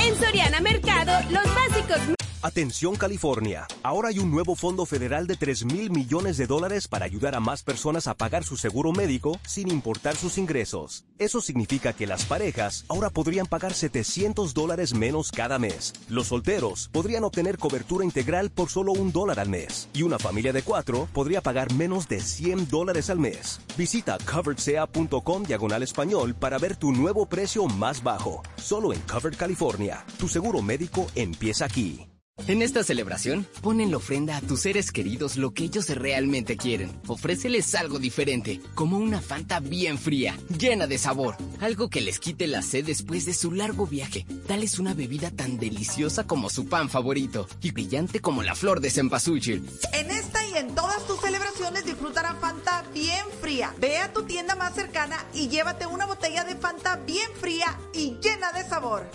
En 0.01 0.19
Soriana 0.19 0.61
Mercado, 0.61 1.13
los 1.31 1.45
básicos. 1.55 2.24
Atención 2.45 2.97
California, 2.97 3.67
ahora 3.83 4.11
hay 4.11 4.19
un 4.19 4.31
nuevo 4.31 4.55
fondo 4.55 4.85
federal 4.85 5.27
de 5.27 5.35
3 5.35 5.65
mil 5.65 5.91
millones 5.91 6.37
de 6.37 6.47
dólares 6.47 6.89
para 6.89 7.07
ayudar 7.07 7.35
a 7.35 7.41
más 7.41 7.63
personas 7.63 8.07
a 8.07 8.13
pagar 8.13 8.45
su 8.45 8.59
seguro 8.59 8.93
médico 8.93 9.41
sin 9.47 9.71
importar 9.71 10.15
sus 10.15 10.37
ingresos. 10.37 11.07
Eso 11.19 11.41
significa 11.41 11.95
que 11.95 12.07
las 12.07 12.27
parejas 12.27 12.85
ahora 12.89 13.09
podrían 13.09 13.47
pagar 13.47 13.73
700 13.73 14.53
dólares 14.53 14.93
menos 14.93 15.33
cada 15.33 15.59
mes. 15.59 15.95
Los 16.11 16.27
solteros 16.27 16.91
podrían 16.93 17.25
obtener 17.25 17.57
cobertura 17.57 18.05
integral 18.05 18.51
por 18.51 18.69
solo 18.69 18.93
un 18.93 19.11
dólar 19.11 19.41
al 19.41 19.49
mes. 19.49 19.89
Y 19.95 20.03
una 20.03 20.19
familia 20.19 20.53
de 20.53 20.61
cuatro 20.61 21.09
podría 21.15 21.41
pagar 21.41 21.73
menos 21.73 22.09
de 22.09 22.21
100 22.21 22.69
dólares 22.69 23.09
al 23.09 23.21
mes. 23.21 23.59
Visita 23.79 24.19
coveredsea.com 24.31 25.45
diagonal 25.45 25.83
español 25.83 26.35
para 26.35 26.59
ver 26.59 26.77
tu 26.77 26.93
nuevo 26.93 27.25
precio 27.25 27.65
más 27.69 28.03
bajo. 28.03 28.43
Solo 28.57 28.93
en 28.93 29.01
Covered 29.01 29.39
California. 29.39 30.05
Tu 30.19 30.29
seguro 30.29 30.61
médico 30.61 31.07
empieza 31.15 31.65
aquí. 31.65 32.07
En 32.47 32.61
esta 32.61 32.85
celebración, 32.85 33.47
pon 33.63 33.81
en 33.81 33.91
la 33.91 33.97
ofrenda 33.97 34.37
a 34.37 34.41
tus 34.43 34.61
seres 34.63 34.93
queridos 34.93 35.37
lo 35.37 35.55
que 35.55 35.65
ellos 35.65 35.89
realmente 35.89 36.59
quieren. 36.59 36.93
Ofréceles 37.07 37.75
algo 37.75 37.99
diferente, 37.99 38.61
como 38.75 38.99
una 38.99 39.23
Fanta 39.23 39.61
bien 39.61 39.99
fría, 39.99 40.37
llena 40.59 40.87
de 40.87 40.99
sabor. 40.99 41.37
Algo 41.61 41.89
que 41.89 42.03
les 42.03 42.19
quite 42.19 42.47
la 42.47 42.61
sed 42.61 42.85
después 42.85 43.25
de 43.25 43.33
su 43.33 43.51
largo 43.53 43.87
viaje. 43.87 44.27
Dales 44.47 44.79
una 44.79 44.93
bebida 44.93 45.31
tan 45.31 45.59
deliciosa 45.59 46.27
como 46.27 46.51
su 46.51 46.69
pan 46.69 46.91
favorito 46.91 47.49
y 47.63 47.71
brillante 47.71 48.21
como 48.21 48.43
la 48.43 48.55
flor 48.55 48.81
de 48.81 48.91
cempasúchil. 48.91 49.65
En 49.93 50.11
esta 50.11 50.47
y 50.47 50.59
en 50.59 50.75
todas 50.75 51.07
tus 51.07 51.21
celebraciones 51.21 51.87
disfrutará 51.87 52.35
Fanta 52.35 52.85
bien 52.93 53.25
fría. 53.41 53.73
Ve 53.81 53.97
a 53.99 54.13
tu 54.13 54.25
tienda 54.25 54.55
más 54.55 54.75
cercana 54.75 55.25
y 55.33 55.49
llévate 55.49 55.87
una 55.87 56.05
botella 56.05 56.45
de 56.45 56.57
Fanta 56.57 56.97
bien 56.97 57.31
fría 57.41 57.79
y 57.95 58.19
llena 58.21 58.53
de 58.53 58.69
sabor. 58.69 59.09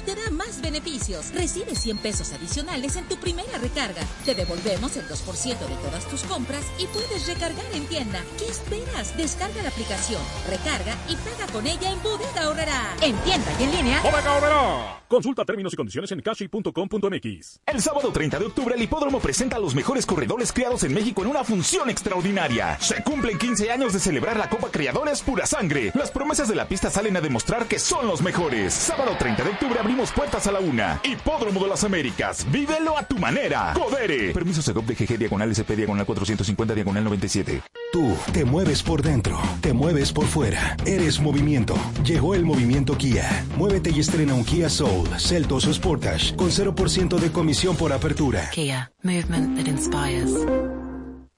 Te 0.00 0.14
da 0.14 0.30
más 0.30 0.60
beneficios. 0.60 1.32
Recibe 1.32 1.74
100 1.74 1.98
pesos 1.98 2.32
adicionales 2.32 2.96
en 2.96 3.08
tu 3.08 3.16
primera 3.16 3.58
recarga. 3.58 4.02
Te 4.24 4.34
devolvemos 4.34 4.96
el 4.96 5.06
2% 5.08 5.58
de 5.58 5.76
todas 5.76 6.06
tus 6.08 6.22
compras 6.24 6.64
y 6.78 6.86
puedes 6.86 7.26
recargar 7.26 7.66
en 7.72 7.86
tienda. 7.86 8.22
¿Qué 8.38 8.46
esperas? 8.46 9.16
Descarga 9.16 9.62
la 9.62 9.68
aplicación, 9.68 10.20
recarga 10.48 10.96
y 11.08 11.16
paga 11.16 11.50
con 11.52 11.66
ella 11.66 11.90
en 11.90 12.02
Bodega 12.02 12.42
Ahorrará. 12.42 12.96
En 13.02 13.16
tienda 13.18 13.50
y 13.58 13.64
en 13.64 13.70
línea. 13.72 14.00
Bodega 14.02 14.34
Ahorrará. 14.34 14.98
Consulta 15.08 15.44
términos 15.46 15.72
y 15.72 15.76
condiciones 15.76 16.12
en 16.12 16.20
cashi.com.mx. 16.20 17.60
El 17.64 17.80
sábado 17.80 18.12
30 18.12 18.38
de 18.38 18.44
octubre, 18.44 18.74
el 18.74 18.82
Hipódromo 18.82 19.20
presenta 19.20 19.56
a 19.56 19.58
los 19.58 19.74
mejores 19.74 20.04
corredores 20.04 20.52
criados 20.52 20.84
en 20.84 20.92
México 20.92 21.22
en 21.22 21.28
una 21.28 21.44
función 21.44 21.88
extraordinaria. 21.88 22.78
Se 22.78 23.02
cumplen 23.02 23.38
15 23.38 23.70
años 23.70 23.94
de 23.94 24.00
celebrar 24.00 24.36
la 24.36 24.50
Copa 24.50 24.68
Criadores 24.70 25.22
Pura 25.22 25.46
Sangre. 25.46 25.92
Las 25.94 26.10
promesas 26.10 26.48
de 26.48 26.56
la 26.56 26.68
pista 26.68 26.90
salen 26.90 27.16
a 27.16 27.22
demostrar 27.22 27.66
que 27.66 27.78
son 27.78 28.06
los 28.06 28.20
mejores. 28.20 28.74
Sábado 28.74 29.16
30 29.18 29.44
de 29.44 29.50
octubre 29.50 29.80
abrimos 29.88 30.12
puertas 30.12 30.46
a 30.46 30.52
la 30.52 30.60
una. 30.60 31.00
Hipódromo 31.02 31.62
de 31.62 31.68
las 31.68 31.82
Américas. 31.82 32.46
Vívelo 32.52 32.98
a 32.98 33.04
tu 33.04 33.16
manera. 33.16 33.72
Codere. 33.72 34.34
Permiso 34.34 34.60
Segov 34.60 34.84
de 34.84 34.94
GG 34.94 35.16
diagonal 35.16 35.50
SP 35.56 35.72
diagonal 35.76 36.04
450 36.04 36.74
diagonal 36.74 37.04
97. 37.04 37.62
Tú 37.90 38.14
te 38.34 38.44
mueves 38.44 38.82
por 38.82 39.00
dentro, 39.00 39.40
te 39.62 39.72
mueves 39.72 40.12
por 40.12 40.26
fuera. 40.26 40.76
Eres 40.84 41.20
movimiento. 41.20 41.74
Llegó 42.04 42.34
el 42.34 42.44
movimiento 42.44 42.98
Kia. 42.98 43.46
Muévete 43.56 43.90
y 43.90 44.00
estrena 44.00 44.34
un 44.34 44.44
Kia 44.44 44.68
Soul, 44.68 45.08
Celtos 45.18 45.66
o 45.66 45.72
Sportage 45.72 46.36
con 46.36 46.50
0% 46.50 47.18
de 47.18 47.32
comisión 47.32 47.74
por 47.74 47.90
apertura. 47.90 48.50
Kia. 48.50 48.92
Movement 49.02 49.56
that 49.56 49.68
inspires. 49.68 50.34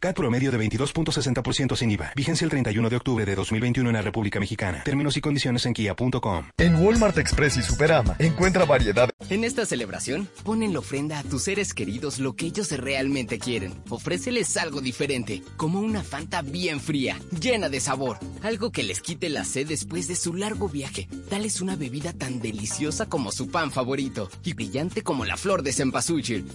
CAT 0.00 0.16
promedio 0.16 0.50
de 0.50 0.58
22.60% 0.58 1.76
sin 1.76 1.90
IVA. 1.90 2.12
Vigencia 2.16 2.46
el 2.46 2.50
31 2.50 2.88
de 2.88 2.96
octubre 2.96 3.26
de 3.26 3.34
2021 3.34 3.90
en 3.90 3.94
la 3.94 4.00
República 4.00 4.40
Mexicana. 4.40 4.82
Términos 4.82 5.14
y 5.18 5.20
condiciones 5.20 5.66
en 5.66 5.74
kia.com. 5.74 6.46
En 6.56 6.76
Walmart 6.76 7.18
Express 7.18 7.58
y 7.58 7.62
Superama 7.62 8.16
encuentra 8.18 8.64
variedad. 8.64 9.10
En 9.28 9.44
esta 9.44 9.66
celebración, 9.66 10.26
pon 10.42 10.62
en 10.62 10.72
la 10.72 10.78
ofrenda 10.78 11.18
a 11.18 11.22
tus 11.22 11.42
seres 11.42 11.74
queridos 11.74 12.18
lo 12.18 12.34
que 12.34 12.46
ellos 12.46 12.70
realmente 12.70 13.38
quieren. 13.38 13.74
Ofréceles 13.90 14.56
algo 14.56 14.80
diferente, 14.80 15.42
como 15.58 15.80
una 15.80 16.02
Fanta 16.02 16.40
bien 16.40 16.80
fría, 16.80 17.18
llena 17.38 17.68
de 17.68 17.80
sabor. 17.80 18.18
Algo 18.42 18.72
que 18.72 18.82
les 18.82 19.02
quite 19.02 19.28
la 19.28 19.44
sed 19.44 19.68
después 19.68 20.08
de 20.08 20.16
su 20.16 20.32
largo 20.32 20.70
viaje. 20.70 21.08
Dales 21.28 21.60
una 21.60 21.76
bebida 21.76 22.14
tan 22.14 22.40
deliciosa 22.40 23.04
como 23.04 23.32
su 23.32 23.50
pan 23.50 23.70
favorito 23.70 24.30
y 24.44 24.54
brillante 24.54 25.02
como 25.02 25.26
la 25.26 25.36
flor 25.36 25.62
de 25.62 25.74
cempasúchil. 25.74 26.46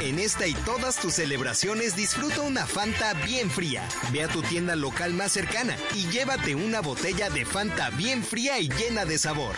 En 0.00 0.18
esta 0.18 0.46
y 0.46 0.54
todas 0.54 0.98
tus 0.98 1.14
celebraciones 1.14 1.94
disfruta 1.94 2.40
una 2.40 2.64
Fanta 2.64 2.79
bien 3.26 3.50
fría. 3.50 3.86
Ve 4.12 4.22
a 4.22 4.28
tu 4.28 4.42
tienda 4.42 4.74
local 4.74 5.12
más 5.12 5.32
cercana 5.32 5.76
y 5.94 6.06
llévate 6.10 6.54
una 6.54 6.80
botella 6.80 7.28
de 7.30 7.44
Fanta 7.44 7.90
bien 7.90 8.22
fría 8.22 8.58
y 8.58 8.68
llena 8.68 9.04
de 9.04 9.18
sabor. 9.18 9.54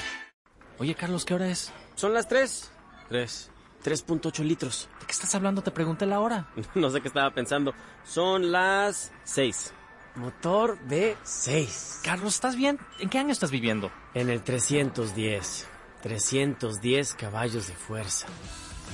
Oye, 0.78 0.94
Carlos, 0.94 1.24
¿qué 1.24 1.34
hora 1.34 1.48
es? 1.48 1.72
Son 1.94 2.12
las 2.12 2.28
3. 2.28 2.70
3. 3.08 3.50
3.8 3.84 4.44
litros. 4.44 4.88
¿De 5.00 5.06
qué 5.06 5.12
estás 5.12 5.34
hablando? 5.34 5.62
Te 5.62 5.70
pregunté 5.70 6.06
la 6.06 6.20
hora. 6.20 6.48
no 6.74 6.90
sé 6.90 7.00
qué 7.00 7.08
estaba 7.08 7.32
pensando. 7.32 7.74
Son 8.04 8.50
las 8.50 9.12
6. 9.24 9.72
Motor 10.16 10.78
B6. 10.88 12.02
Carlos, 12.02 12.34
¿estás 12.34 12.56
bien? 12.56 12.78
¿En 12.98 13.08
qué 13.08 13.18
año 13.18 13.32
estás 13.32 13.50
viviendo? 13.50 13.90
En 14.14 14.30
el 14.30 14.42
310. 14.42 15.68
310 16.02 17.14
caballos 17.14 17.68
de 17.68 17.74
fuerza. 17.74 18.26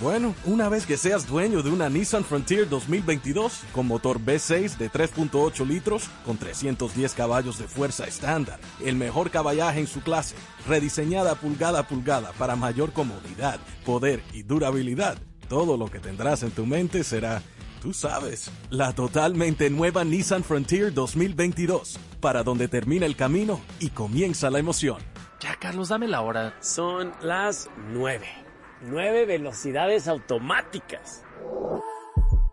Bueno, 0.00 0.36
una 0.44 0.68
vez 0.68 0.86
que 0.86 0.96
seas 0.96 1.26
dueño 1.26 1.60
de 1.60 1.70
una 1.70 1.88
Nissan 1.88 2.22
Frontier 2.22 2.68
2022 2.68 3.64
con 3.72 3.88
motor 3.88 4.20
V6 4.20 4.76
de 4.76 4.88
3.8 4.92 5.66
litros 5.66 6.08
con 6.24 6.36
310 6.36 7.14
caballos 7.14 7.58
de 7.58 7.66
fuerza 7.66 8.06
estándar, 8.06 8.60
el 8.84 8.94
mejor 8.94 9.32
caballaje 9.32 9.80
en 9.80 9.88
su 9.88 10.00
clase, 10.00 10.36
rediseñada 10.68 11.34
pulgada 11.34 11.80
a 11.80 11.88
pulgada 11.88 12.30
para 12.38 12.54
mayor 12.54 12.92
comodidad, 12.92 13.58
poder 13.84 14.22
y 14.32 14.44
durabilidad, 14.44 15.18
todo 15.48 15.76
lo 15.76 15.90
que 15.90 15.98
tendrás 15.98 16.44
en 16.44 16.52
tu 16.52 16.64
mente 16.64 17.02
será, 17.02 17.42
tú 17.82 17.92
sabes, 17.92 18.52
la 18.70 18.92
totalmente 18.92 19.68
nueva 19.68 20.04
Nissan 20.04 20.44
Frontier 20.44 20.94
2022, 20.94 21.98
para 22.20 22.44
donde 22.44 22.68
termina 22.68 23.04
el 23.04 23.16
camino 23.16 23.60
y 23.80 23.88
comienza 23.88 24.48
la 24.48 24.60
emoción. 24.60 24.98
Ya, 25.40 25.56
Carlos, 25.56 25.88
dame 25.88 26.06
la 26.06 26.20
hora. 26.20 26.54
Son 26.60 27.12
las 27.20 27.68
9. 27.92 28.47
Nueve 28.80 29.24
velocidades 29.26 30.06
automáticas. 30.06 31.24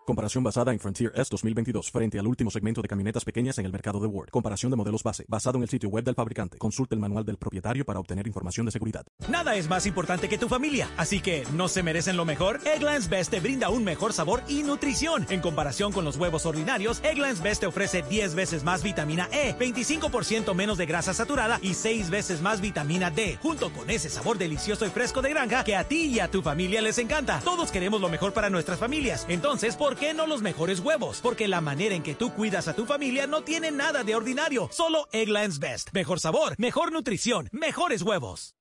Comparación 0.06 0.44
basada 0.44 0.72
en 0.72 0.78
Frontier 0.78 1.10
S 1.16 1.28
2022 1.32 1.90
frente 1.90 2.16
al 2.20 2.28
último 2.28 2.48
segmento 2.48 2.80
de 2.80 2.86
camionetas 2.86 3.24
pequeñas 3.24 3.58
en 3.58 3.66
el 3.66 3.72
mercado 3.72 3.98
de 3.98 4.06
Word. 4.06 4.30
Comparación 4.30 4.70
de 4.70 4.76
modelos 4.76 5.02
base 5.02 5.24
basado 5.26 5.56
en 5.58 5.64
el 5.64 5.68
sitio 5.68 5.88
web 5.88 6.04
del 6.04 6.14
fabricante. 6.14 6.58
Consulte 6.58 6.94
el 6.94 7.00
manual 7.00 7.24
del 7.24 7.38
propietario 7.38 7.84
para 7.84 7.98
obtener 7.98 8.24
información 8.28 8.66
de 8.66 8.70
seguridad. 8.70 9.04
Nada 9.28 9.56
es 9.56 9.68
más 9.68 9.84
importante 9.84 10.28
que 10.28 10.38
tu 10.38 10.48
familia, 10.48 10.88
así 10.96 11.18
que 11.18 11.44
¿no 11.54 11.66
se 11.66 11.82
merecen 11.82 12.16
lo 12.16 12.24
mejor? 12.24 12.60
Eggland's 12.64 13.08
Best 13.08 13.32
te 13.32 13.40
brinda 13.40 13.68
un 13.68 13.82
mejor 13.82 14.12
sabor 14.12 14.44
y 14.46 14.62
nutrición. 14.62 15.26
En 15.28 15.40
comparación 15.40 15.90
con 15.90 16.04
los 16.04 16.16
huevos 16.16 16.46
ordinarios, 16.46 17.02
Eggland's 17.02 17.42
Best 17.42 17.62
te 17.62 17.66
ofrece 17.66 18.02
10 18.08 18.36
veces 18.36 18.62
más 18.62 18.84
vitamina 18.84 19.28
E, 19.32 19.56
25% 19.58 20.54
menos 20.54 20.78
de 20.78 20.86
grasa 20.86 21.14
saturada 21.14 21.58
y 21.62 21.74
6 21.74 22.10
veces 22.10 22.42
más 22.42 22.60
vitamina 22.60 23.10
D, 23.10 23.40
junto 23.42 23.72
con 23.72 23.90
ese 23.90 24.08
sabor 24.08 24.38
delicioso 24.38 24.86
y 24.86 24.90
fresco 24.90 25.20
de 25.20 25.30
granja 25.30 25.64
que 25.64 25.74
a 25.74 25.82
ti 25.82 26.04
y 26.04 26.20
a 26.20 26.30
tu 26.30 26.42
familia 26.42 26.80
les 26.80 26.98
encanta. 26.98 27.40
Todos 27.40 27.72
queremos 27.72 28.00
lo 28.00 28.08
mejor 28.08 28.32
para 28.32 28.50
nuestras 28.50 28.78
familias. 28.78 29.26
Entonces, 29.28 29.74
¿por 29.74 29.95
qué 29.96 30.14
no 30.14 30.26
los 30.26 30.42
mejores 30.42 30.80
huevos? 30.80 31.20
Porque 31.22 31.48
la 31.48 31.60
manera 31.60 31.94
en 31.94 32.02
que 32.02 32.14
tú 32.14 32.32
cuidas 32.32 32.68
a 32.68 32.74
tu 32.74 32.86
familia 32.86 33.26
no 33.26 33.42
tiene 33.42 33.70
nada 33.70 34.04
de 34.04 34.14
ordinario. 34.14 34.68
Solo 34.72 35.08
Eggland's 35.12 35.58
Best. 35.58 35.90
Mejor 35.92 36.20
sabor, 36.20 36.54
mejor 36.58 36.92
nutrición, 36.92 37.48
mejores 37.52 38.02
huevos. 38.02 38.54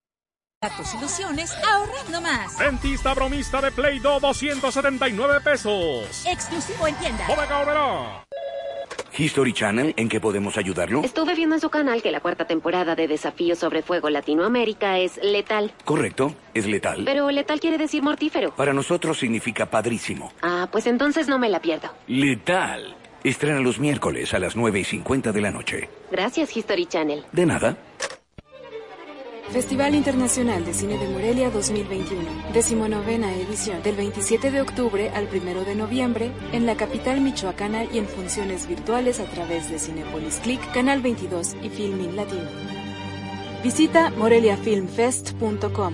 Tus 0.78 0.96
ilusiones 0.96 1.54
ahorrando 1.64 2.22
más. 2.22 2.58
Dentista 2.58 3.14
bromista 3.14 3.62
de 3.62 3.72
Play 3.72 4.00
Doh 4.00 4.20
279 4.20 5.42
pesos. 5.42 6.26
Exclusivo 6.26 6.88
en 6.88 6.96
tienda. 6.96 7.28
Bodega. 7.28 8.26
History 9.18 9.54
Channel, 9.54 9.94
¿en 9.98 10.10
qué 10.10 10.20
podemos 10.20 10.58
ayudarlo? 10.58 11.02
Estuve 11.04 11.36
viendo 11.36 11.56
en 11.56 11.62
su 11.62 11.70
canal 11.70 12.02
que 12.02 12.12
la 12.12 12.20
cuarta 12.20 12.46
temporada 12.46 12.96
de 12.96 13.08
Desafío 13.08 13.56
sobre 13.56 13.82
Fuego 13.82 14.10
Latinoamérica 14.10 15.00
es 15.00 15.20
letal. 15.24 15.72
Correcto, 15.86 16.36
es 16.54 16.66
letal. 16.68 17.04
Pero 17.06 17.32
letal 17.32 17.60
quiere 17.60 17.78
decir 17.78 18.04
mortífero. 18.04 18.56
Para 18.56 18.74
nosotros 18.74 19.18
significa 19.18 19.66
padrísimo. 19.68 20.34
Ah, 20.42 20.68
pues 20.72 20.88
entonces 20.88 21.28
no 21.28 21.40
me 21.40 21.50
la 21.50 21.62
pierdo. 21.62 21.90
Letal. 22.08 22.96
Estrena 23.24 23.60
los 23.60 23.80
miércoles 23.80 24.34
a 24.34 24.40
las 24.40 24.56
9 24.56 24.80
y 24.80 24.84
50 24.84 25.32
de 25.32 25.42
la 25.42 25.52
noche. 25.52 25.90
Gracias, 26.12 26.56
History 26.56 26.86
Channel. 26.86 27.24
De 27.32 27.46
nada. 27.46 27.78
Festival 29.52 29.96
Internacional 29.96 30.66
de 30.66 30.74
Cine 30.74 30.98
de 30.98 31.08
Morelia 31.08 31.50
2021, 31.50 32.24
decimonovena 32.54 33.34
edición, 33.36 33.82
del 33.84 33.96
27 33.96 34.52
de 34.52 34.62
octubre 34.62 35.10
al 35.12 35.30
1 35.32 35.64
de 35.64 35.76
noviembre, 35.76 36.32
en 36.52 36.66
la 36.66 36.76
capital 36.76 37.22
michoacana 37.22 37.86
y 37.86 38.00
en 38.00 38.08
funciones 38.08 38.68
virtuales 38.68 39.20
a 39.20 39.26
través 39.26 39.70
de 39.70 39.80
Cinepolis 39.80 40.40
Click, 40.40 40.60
Canal 40.74 41.02
22 41.02 41.56
y 41.64 41.70
Filmin 41.70 42.16
Latino. 42.16 42.50
Visita 43.64 44.12
moreliafilmfest.com. 44.12 45.94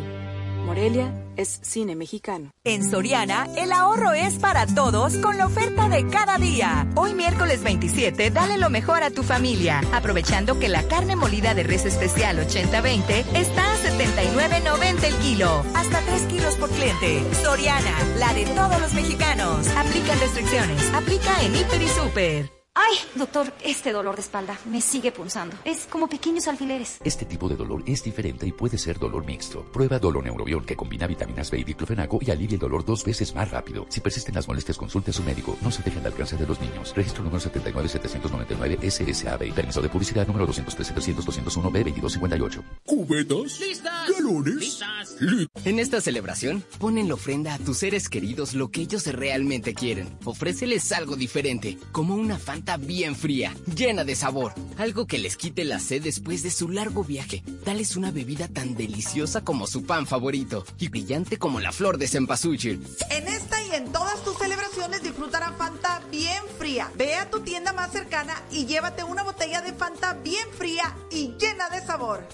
Morelia 0.66 1.21
es 1.38 1.60
cine 1.64 1.96
mexicano. 1.96 2.52
En 2.64 2.90
Soriana, 2.90 3.48
el 3.58 3.72
ahorro 3.72 4.14
es 4.14 4.36
para 4.36 4.66
todos 4.66 5.16
con 5.18 5.38
la 5.38 5.46
oferta 5.48 5.90
de 5.90 6.08
cada 6.08 6.38
día. 6.38 6.88
Hoy 6.96 7.14
miércoles 7.14 7.64
27, 7.64 8.32
dale 8.32 8.58
lo 8.58 8.70
mejor 8.70 9.04
a 9.04 9.12
tu 9.12 9.24
familia, 9.24 9.82
aprovechando 9.92 10.60
que 10.60 10.70
la 10.70 10.84
carne 10.84 11.16
molida 11.16 11.54
de 11.54 11.64
res 11.64 11.86
especial 11.86 12.38
80-20 12.38 13.26
está 13.36 13.74
a 13.74 13.78
79.90 13.78 15.04
el 15.04 15.16
kilo, 15.16 15.64
hasta 15.74 16.02
3 16.02 16.22
kilos 16.24 16.56
por 16.56 16.70
cliente. 16.70 17.24
Soriana, 17.44 17.98
la 18.18 18.34
de 18.34 18.46
todos 18.46 18.80
los 18.80 18.94
mexicanos. 18.94 19.68
Aplican 19.76 20.20
restricciones, 20.20 20.94
aplica 20.94 21.42
en 21.44 21.56
Hiper 21.56 21.82
y 21.82 21.88
Super. 21.88 22.61
Ay, 22.74 22.96
doctor, 23.16 23.52
este 23.66 23.92
dolor 23.92 24.16
de 24.16 24.22
espalda 24.22 24.58
me 24.64 24.80
sigue 24.80 25.12
punzando. 25.12 25.58
Es 25.66 25.86
como 25.88 26.08
pequeños 26.08 26.48
alfileres. 26.48 27.00
Este 27.04 27.26
tipo 27.26 27.50
de 27.50 27.58
dolor 27.58 27.84
es 27.86 28.02
diferente 28.02 28.48
y 28.48 28.54
puede 28.54 28.78
ser 28.78 28.98
dolor 28.98 29.26
mixto. 29.26 29.66
Prueba 29.74 30.00
Doloneurobion 30.00 30.64
que 30.64 30.78
combina 30.78 31.06
vitaminas 31.06 31.52
B 31.52 31.60
y 31.60 31.64
diclofenaco 31.66 32.20
y 32.22 32.32
alivia 32.32 32.54
el 32.54 32.62
dolor 32.62 32.86
dos 32.86 33.04
veces 33.04 33.36
más 33.36 33.52
rápido. 33.52 33.88
Si 33.90 34.00
persisten 34.00 34.36
las 34.36 34.48
molestias, 34.48 34.78
consulte 34.78 35.12
a 35.12 35.14
su 35.14 35.22
médico. 35.22 35.58
No 35.62 35.70
se 35.70 35.84
dejen 35.84 36.02
de 36.02 36.08
alcance 36.08 36.38
de 36.38 36.48
los 36.48 36.62
niños. 36.62 36.96
Registro 36.96 37.26
número 37.26 37.42
79799 37.42 38.90
SSAB. 38.90 39.54
Permiso 39.54 39.82
de 39.82 39.90
publicidad 39.90 40.26
número 40.26 40.46
213 40.46 40.94
300 40.94 41.26
201 41.26 41.72
B 41.72 41.80
2258. 41.80 42.64
¿Cubetas? 42.86 43.60
¿Listas? 43.60 44.10
¿Galones? 44.12 44.56
¿Listas? 44.56 45.18
En 45.66 45.78
esta 45.78 46.00
celebración, 46.00 46.64
pon 46.80 46.98
en 46.98 47.10
la 47.10 47.16
ofrenda 47.16 47.54
a 47.54 47.60
tus 47.60 47.80
seres 47.80 48.08
queridos 48.08 48.54
lo 48.54 48.72
que 48.72 48.80
ellos 48.80 49.06
realmente 49.08 49.74
quieren. 49.74 50.18
Ofréceles 50.24 50.90
algo 50.94 51.18
diferente, 51.18 51.78
como 51.92 52.16
una 52.16 52.40
fan 52.40 52.61
bien 52.78 53.16
fría, 53.16 53.54
llena 53.76 54.04
de 54.04 54.16
sabor. 54.16 54.54
Algo 54.78 55.08
que 55.08 55.20
les 55.20 55.36
quite 55.36 55.66
la 55.66 55.80
sed 55.80 56.04
después 56.04 56.44
de 56.44 56.52
su 56.52 56.70
largo 56.70 57.04
viaje. 57.04 57.44
Dales 57.66 57.96
una 57.96 58.12
bebida 58.12 58.48
tan 58.48 58.76
deliciosa 58.76 59.42
como 59.42 59.68
su 59.68 59.86
pan 59.86 60.08
favorito 60.08 60.66
y 60.80 60.90
brillante 60.90 61.38
como 61.38 61.60
la 61.60 61.72
flor 61.72 61.98
de 61.98 62.08
cempasúchil. 62.08 62.82
En 63.10 63.28
esta 63.28 63.62
y 63.64 63.76
en 63.76 63.92
todas 63.92 64.24
tus 64.24 64.38
celebraciones 64.38 65.04
disfrutarán 65.04 65.58
Fanta 65.58 66.02
bien 66.12 66.44
fría. 66.58 66.92
Ve 66.96 67.16
a 67.16 67.30
tu 67.30 67.42
tienda 67.42 67.74
más 67.74 67.92
cercana 67.92 68.42
y 68.52 68.66
llévate 68.66 69.04
una 69.04 69.24
botella 69.24 69.62
de 69.62 69.74
Fanta 69.74 70.14
bien 70.14 70.48
fría 70.58 70.96
y 71.10 71.34
llena 71.38 71.70
de 71.70 71.82
sabor. 71.82 72.28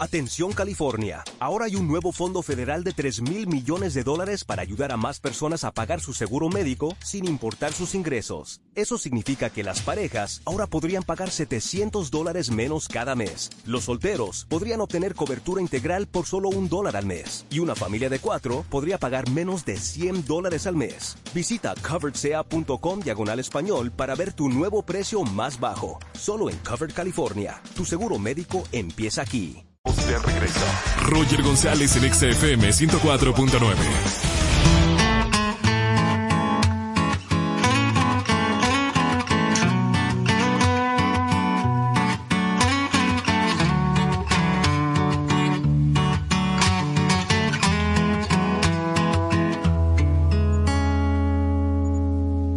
Atención 0.00 0.50
California, 0.50 1.22
ahora 1.38 1.66
hay 1.66 1.76
un 1.76 1.86
nuevo 1.86 2.10
fondo 2.10 2.42
federal 2.42 2.82
de 2.82 2.92
3 2.92 3.22
mil 3.22 3.46
millones 3.46 3.94
de 3.94 4.02
dólares 4.02 4.44
para 4.44 4.60
ayudar 4.60 4.90
a 4.90 4.96
más 4.96 5.20
personas 5.20 5.62
a 5.62 5.70
pagar 5.70 6.00
su 6.00 6.12
seguro 6.12 6.48
médico 6.48 6.96
sin 6.98 7.28
importar 7.28 7.72
sus 7.72 7.94
ingresos. 7.94 8.60
Eso 8.74 8.98
significa 8.98 9.50
que 9.50 9.62
las 9.62 9.82
parejas 9.82 10.42
ahora 10.46 10.66
podrían 10.66 11.04
pagar 11.04 11.30
700 11.30 12.10
dólares 12.10 12.50
menos 12.50 12.88
cada 12.88 13.14
mes. 13.14 13.50
Los 13.66 13.84
solteros 13.84 14.46
podrían 14.48 14.80
obtener 14.80 15.14
cobertura 15.14 15.62
integral 15.62 16.08
por 16.08 16.26
solo 16.26 16.48
un 16.48 16.68
dólar 16.68 16.96
al 16.96 17.06
mes. 17.06 17.46
Y 17.48 17.60
una 17.60 17.76
familia 17.76 18.10
de 18.10 18.18
cuatro 18.18 18.64
podría 18.70 18.98
pagar 18.98 19.30
menos 19.30 19.64
de 19.64 19.76
100 19.76 20.24
dólares 20.24 20.66
al 20.66 20.74
mes. 20.74 21.16
Visita 21.32 21.72
coveredsea.com 21.88 22.98
diagonal 22.98 23.38
español 23.38 23.92
para 23.92 24.16
ver 24.16 24.32
tu 24.32 24.48
nuevo 24.48 24.82
precio 24.82 25.22
más 25.22 25.60
bajo. 25.60 26.00
Solo 26.18 26.50
en 26.50 26.56
Covered 26.58 26.94
California. 26.94 27.62
Tu 27.76 27.84
seguro 27.84 28.18
médico 28.18 28.64
empieza 28.72 29.22
aquí. 29.22 29.64
De 29.84 30.18
regreso. 30.18 30.60
Roger 31.02 31.42
González 31.42 31.94
en 31.96 32.14
XFM 32.14 32.70
104.9. 32.70 33.74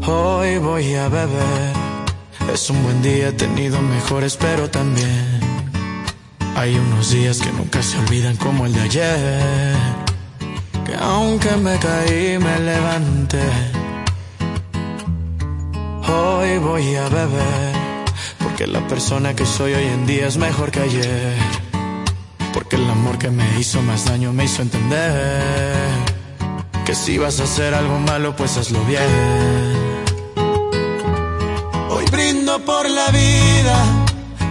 Hoy 0.08 0.58
voy 0.60 0.96
a 0.96 1.10
beber. 1.10 1.74
Es 2.54 2.70
un 2.70 2.82
buen 2.84 3.02
día, 3.02 3.28
he 3.28 3.32
tenido 3.34 3.82
mejores, 3.82 4.38
pero 4.38 4.70
también 4.70 5.47
hay 6.58 6.76
unos 6.76 7.12
días 7.12 7.40
que 7.40 7.52
nunca 7.52 7.84
se 7.84 8.00
olvidan 8.00 8.36
como 8.38 8.66
el 8.66 8.74
de 8.74 8.82
ayer. 8.82 9.76
Que 10.86 10.96
aunque 10.96 11.52
me 11.58 11.78
caí, 11.78 12.40
me 12.40 12.60
levanté. 12.60 13.48
Hoy 16.08 16.58
voy 16.58 16.96
a 16.96 17.10
beber. 17.10 17.76
Porque 18.40 18.66
la 18.66 18.86
persona 18.88 19.36
que 19.36 19.46
soy 19.46 19.74
hoy 19.74 19.84
en 19.84 20.08
día 20.08 20.26
es 20.26 20.38
mejor 20.38 20.72
que 20.72 20.80
ayer. 20.80 21.36
Porque 22.54 22.76
el 22.76 22.90
amor 22.90 23.20
que 23.20 23.30
me 23.30 23.60
hizo 23.60 23.80
más 23.84 24.06
daño 24.06 24.34
me 24.34 24.46
hizo 24.46 24.64
entender. 24.64 25.90
Que 26.86 26.96
si 26.96 27.20
vas 27.20 27.40
a 27.40 27.44
hacer 27.44 27.76
algo 27.76 28.00
malo, 28.00 28.36
pues 28.36 28.58
hazlo 28.58 28.84
bien. 28.86 29.04
Hoy 31.90 32.06
brindo 32.12 32.66
por 32.66 32.90
la 32.90 33.10
vida 33.12 33.97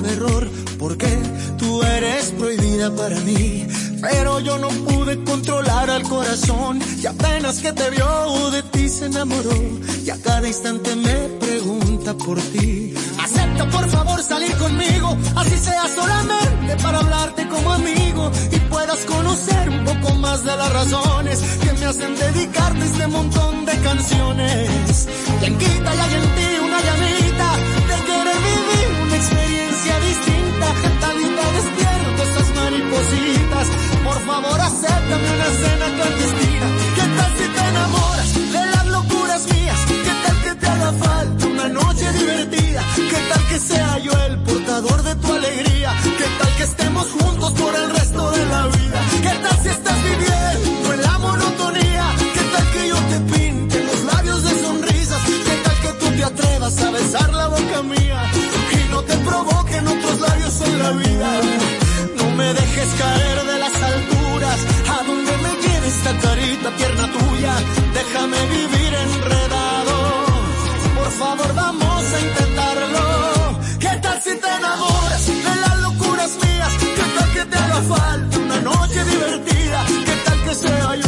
Grave 0.00 0.12
error, 0.14 0.48
porque 0.78 1.08
tú 1.58 1.82
eres 1.82 2.30
prohibida 2.38 2.94
para 2.94 3.18
mí. 3.20 3.66
Pero 4.00 4.40
yo 4.40 4.58
no 4.58 4.68
pude 4.68 5.22
controlar 5.24 5.90
al 5.90 6.02
corazón 6.02 6.78
y 7.02 7.06
apenas 7.06 7.58
que 7.58 7.72
te 7.72 7.90
vio 7.90 8.50
de 8.50 8.62
ti 8.62 8.88
se 8.88 9.06
enamoró 9.06 9.56
y 10.04 10.10
a 10.10 10.16
cada 10.22 10.46
instante 10.46 10.94
me 10.94 11.14
pregunta 11.40 12.14
por 12.14 12.40
ti. 12.40 12.94
Acepta 13.20 13.68
por 13.70 13.88
favor 13.90 14.22
salir 14.22 14.54
conmigo, 14.56 15.16
así 15.34 15.56
sea 15.56 15.84
solamente 15.88 16.76
para 16.82 16.98
hablarte 17.00 17.48
como 17.48 17.72
amigo 17.72 18.30
y 18.52 18.58
puedas 18.70 18.98
conocer 19.00 19.68
un 19.68 19.84
poco 19.84 20.14
más 20.16 20.44
de 20.44 20.56
las 20.56 20.72
razones 20.72 21.40
que 21.60 21.72
me 21.72 21.86
hacen 21.86 22.14
dedicarte 22.14 22.84
este 22.84 23.06
montón 23.08 23.64
de 23.64 23.72
canciones. 23.80 25.08
Quien 25.40 25.58
quita 25.58 25.94
y 25.94 25.98
hay 25.98 26.14
en 26.14 26.34
ti 26.36 26.48
una 26.64 26.80
llamita 26.86 27.56
de 27.88 28.04
querer 28.06 28.38
vivir 28.48 29.02
una 29.02 29.16
experiencia 29.16 29.67
distinta, 30.08 30.66
tan 31.00 31.14
linda 31.18 31.44
despierto 31.58 32.22
esas 32.28 32.48
maripositas. 32.54 33.66
Por 34.04 34.18
favor 34.26 34.60
acéptame 34.60 35.28
una 35.36 35.50
cena 35.62 35.86
clandestina. 35.96 36.66
¿Qué 36.96 37.06
tal 37.16 37.30
si 37.38 37.46
te 37.54 37.62
enamoras 37.72 38.34
de 38.52 38.66
las 38.74 38.86
locuras 38.86 39.42
mías? 39.52 39.80
¿Qué 40.06 40.14
tal 40.24 40.36
que 40.44 40.54
te 40.60 40.66
haga 40.66 40.92
falta 40.92 41.46
una 41.46 41.68
noche 41.68 42.12
divertida? 42.12 42.82
¿Qué 42.96 43.20
tal 43.30 43.46
que 43.48 43.58
sea 43.58 43.98
yo 43.98 44.12
el 44.26 44.38
portador 44.38 45.02
de 45.02 45.14
tu 45.16 45.32
alegría? 45.32 45.90
¿Qué 46.18 46.28
tal 46.38 46.56
que 46.56 46.62
estemos 46.62 47.06
juntos 47.18 47.52
por 47.52 47.74
el 47.74 47.90
resto 47.90 48.30
de 48.30 48.46
la 48.46 48.66
vida? 48.66 49.00
¿Qué 49.22 49.34
tal 49.44 49.58
si 49.62 49.68
estás 49.68 49.98
viviendo 50.02 50.92
en 50.94 51.02
la 51.02 51.18
monotonía? 51.18 52.04
¿Qué 52.34 52.42
tal 52.52 52.70
que 52.72 52.88
yo 52.88 52.96
te 52.96 53.18
pinte 53.32 53.84
los 53.84 54.00
labios 54.04 54.42
de 54.44 54.62
sonrisas? 54.62 55.22
¿Qué 55.46 55.56
tal 55.64 55.80
que 55.80 55.92
tú 56.00 56.06
te 56.16 56.24
atrevas 56.24 56.82
a 56.82 56.90
besar 56.90 57.32
la 57.32 57.48
boca 57.48 57.82
mía? 57.82 58.22
Y 58.72 58.90
no 58.90 59.02
te 59.02 59.16
provoquen 59.18 59.67
en 60.66 60.78
la 60.78 60.90
vida. 60.92 61.40
No 62.16 62.30
me 62.36 62.54
dejes 62.54 62.88
caer 62.98 63.38
de 63.50 63.58
las 63.58 63.74
alturas, 63.92 64.58
a 64.94 65.04
donde 65.04 65.32
me 65.44 65.50
lleve 65.62 65.86
esta 65.88 66.12
carita 66.18 66.70
tierna 66.76 67.06
tuya. 67.12 67.54
Déjame 67.94 68.38
vivir 68.56 68.92
enredado. 69.06 69.96
Por 70.96 71.10
favor, 71.22 71.54
vamos 71.54 72.02
a 72.14 72.20
intentarlo. 72.28 73.58
¿Qué 73.78 73.92
tal 74.02 74.22
si 74.22 74.30
te 74.42 74.48
enamoras 74.58 75.26
de 75.26 75.54
las 75.64 75.76
locuras 75.86 76.30
mías? 76.42 76.72
¿Qué 76.96 77.06
tal 77.16 77.32
que 77.32 77.44
te 77.50 77.56
haga 77.56 77.80
falta 77.82 78.38
una 78.38 78.60
noche 78.60 79.04
divertida? 79.04 79.84
¿Qué 80.06 80.16
tal 80.24 80.38
que 80.44 80.54
sea 80.54 80.96
yo 80.96 81.07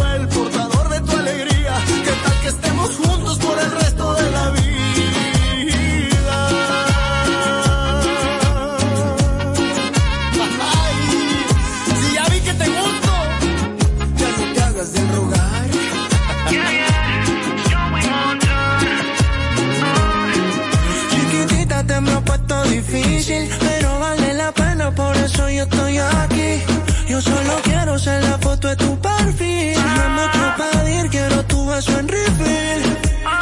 beso 31.80 31.98
en 31.98 32.08
refill. 32.08 32.82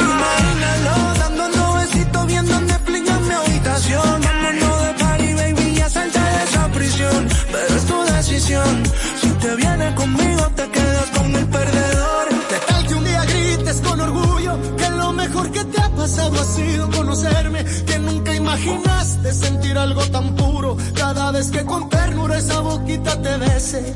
Imagínalo, 0.00 0.96
dando 1.18 1.74
besitos 1.74 2.26
viendo 2.26 2.60
Netflix 2.60 3.10
en 3.10 3.28
mi 3.28 3.34
habitación. 3.34 4.20
Vámonos 4.22 4.82
de 4.84 4.92
party, 5.02 5.34
baby, 5.34 5.74
ya 5.74 5.88
salte 5.88 6.20
de 6.20 6.44
esa 6.44 6.68
prisión. 6.68 7.28
Pero 7.52 7.74
es 7.78 7.84
tu 7.84 8.02
decisión. 8.14 8.82
Si 9.20 9.28
te 9.42 9.56
vienes 9.56 9.92
conmigo, 9.94 10.42
te 10.54 10.68
quedas 10.70 11.08
con 11.16 11.34
el 11.34 11.46
perdedor. 11.46 12.26
¿Qué 12.50 12.58
tal 12.68 12.86
que 12.86 12.94
un 12.94 13.04
día 13.04 13.24
grites 13.24 13.80
con 13.80 14.00
orgullo 14.00 14.76
que 14.76 14.88
lo 14.90 15.12
mejor 15.12 15.50
que 15.50 15.64
te 15.64 15.80
ha 15.80 15.88
pasado 15.90 16.40
ha 16.40 16.44
sido 16.44 16.90
conocerme? 16.90 17.64
Que 17.86 17.98
nunca 17.98 18.34
imaginaste 18.34 19.32
sentir 19.32 19.76
algo 19.76 20.02
tan 20.16 20.36
puro 20.36 20.76
cada 20.94 21.32
vez 21.32 21.50
que 21.50 21.64
con 21.64 21.88
ternura 21.88 22.38
esa 22.38 22.60
boquita 22.60 23.20
te 23.20 23.36
bese. 23.36 23.94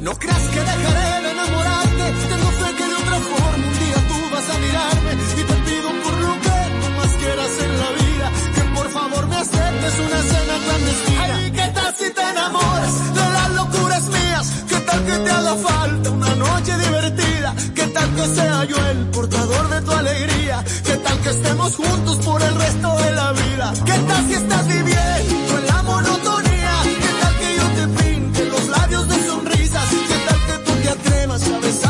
No 0.00 0.12
creas 0.14 0.44
que 0.54 0.60
dejaré 0.60 1.22
de 1.22 1.30
enamorarte, 1.32 2.04
tengo 2.30 2.50
fe 2.60 2.74
que 2.78 2.97
otra 3.08 3.20
forma 3.20 3.66
un 3.66 3.78
día 3.78 3.98
tú 4.08 4.18
vas 4.32 4.48
a 4.54 4.58
mirarme 4.58 5.12
y 5.40 5.42
te 5.48 5.56
pido 5.66 5.88
por 6.04 6.14
lo 6.26 6.32
que 6.44 6.58
tú 6.80 6.86
más 6.98 7.12
quieras 7.20 7.52
en 7.66 7.72
la 7.82 7.90
vida, 8.02 8.26
que 8.54 8.62
por 8.76 8.88
favor 8.90 9.26
me 9.28 9.36
aceptes 9.36 9.94
una 10.06 10.20
cena 10.32 10.54
clandestina. 10.64 11.36
Ay, 11.36 11.50
¿qué 11.50 11.66
tal 11.74 11.94
si 11.98 12.10
te 12.10 12.22
enamoras 12.32 12.94
de 13.14 13.26
las 13.36 13.50
locuras 13.58 14.04
mías? 14.08 14.46
¿Qué 14.68 14.80
tal 14.80 15.04
que 15.06 15.16
te 15.24 15.30
haga 15.30 15.56
falta 15.56 16.10
una 16.10 16.34
noche 16.34 16.72
divertida? 16.78 17.54
¿Qué 17.74 17.86
tal 17.86 18.14
que 18.14 18.26
sea 18.36 18.64
yo 18.64 18.76
el 18.90 18.98
portador 19.16 19.68
de 19.70 19.80
tu 19.82 19.92
alegría? 19.92 20.64
¿Qué 20.84 20.96
tal 20.96 21.20
que 21.22 21.30
estemos 21.30 21.76
juntos 21.76 22.16
por 22.18 22.42
el 22.42 22.54
resto 22.54 22.88
de 22.98 23.12
la 23.12 23.32
vida? 23.32 23.72
¿Qué 23.86 23.98
tal 24.08 24.26
si 24.28 24.34
estás 24.34 24.68
viviendo 24.68 25.58
en 25.58 25.66
la 25.66 25.82
monotonía? 25.82 26.74
¿Qué 27.02 27.12
tal 27.22 27.34
que 27.40 27.50
yo 27.58 27.66
te 27.78 28.02
pinte 28.02 28.44
los 28.44 28.68
labios 28.68 29.08
de 29.08 29.26
sonrisas? 29.26 29.88
¿Qué 30.10 30.18
tal 30.28 30.40
que 30.46 30.56
tú 30.66 30.72
te 30.82 30.88
atrevas 30.90 31.42
a 31.48 31.58
besar 31.58 31.87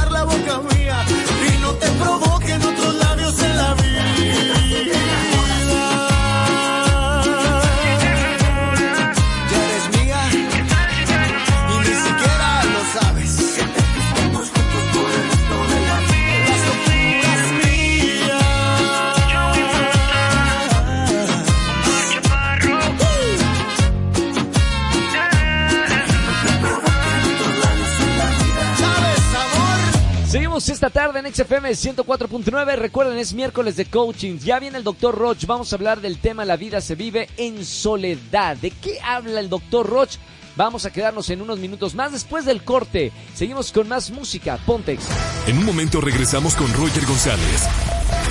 esta 30.78 30.90
tarde 30.90 31.18
en 31.18 31.34
XFM 31.34 31.70
104.9. 31.70 32.76
Recuerden, 32.76 33.18
es 33.18 33.34
miércoles 33.34 33.74
de 33.74 33.86
coaching. 33.86 34.38
Ya 34.38 34.60
viene 34.60 34.78
el 34.78 34.84
doctor 34.84 35.12
Roch. 35.12 35.44
Vamos 35.44 35.72
a 35.72 35.76
hablar 35.76 36.00
del 36.00 36.18
tema 36.18 36.44
La 36.44 36.56
vida 36.56 36.80
se 36.80 36.94
vive 36.94 37.28
en 37.36 37.64
soledad. 37.64 38.56
¿De 38.58 38.70
qué 38.70 39.00
habla 39.02 39.40
el 39.40 39.48
doctor 39.48 39.88
Roch? 39.88 40.18
Vamos 40.54 40.84
a 40.84 40.92
quedarnos 40.92 41.30
en 41.30 41.42
unos 41.42 41.58
minutos 41.58 41.96
más 41.96 42.12
después 42.12 42.44
del 42.44 42.62
corte. 42.62 43.10
Seguimos 43.34 43.72
con 43.72 43.88
más 43.88 44.12
música. 44.12 44.56
Pontex. 44.64 45.02
En 45.48 45.58
un 45.58 45.64
momento 45.64 46.00
regresamos 46.00 46.54
con 46.54 46.72
Roger 46.72 47.04
González 47.06 47.66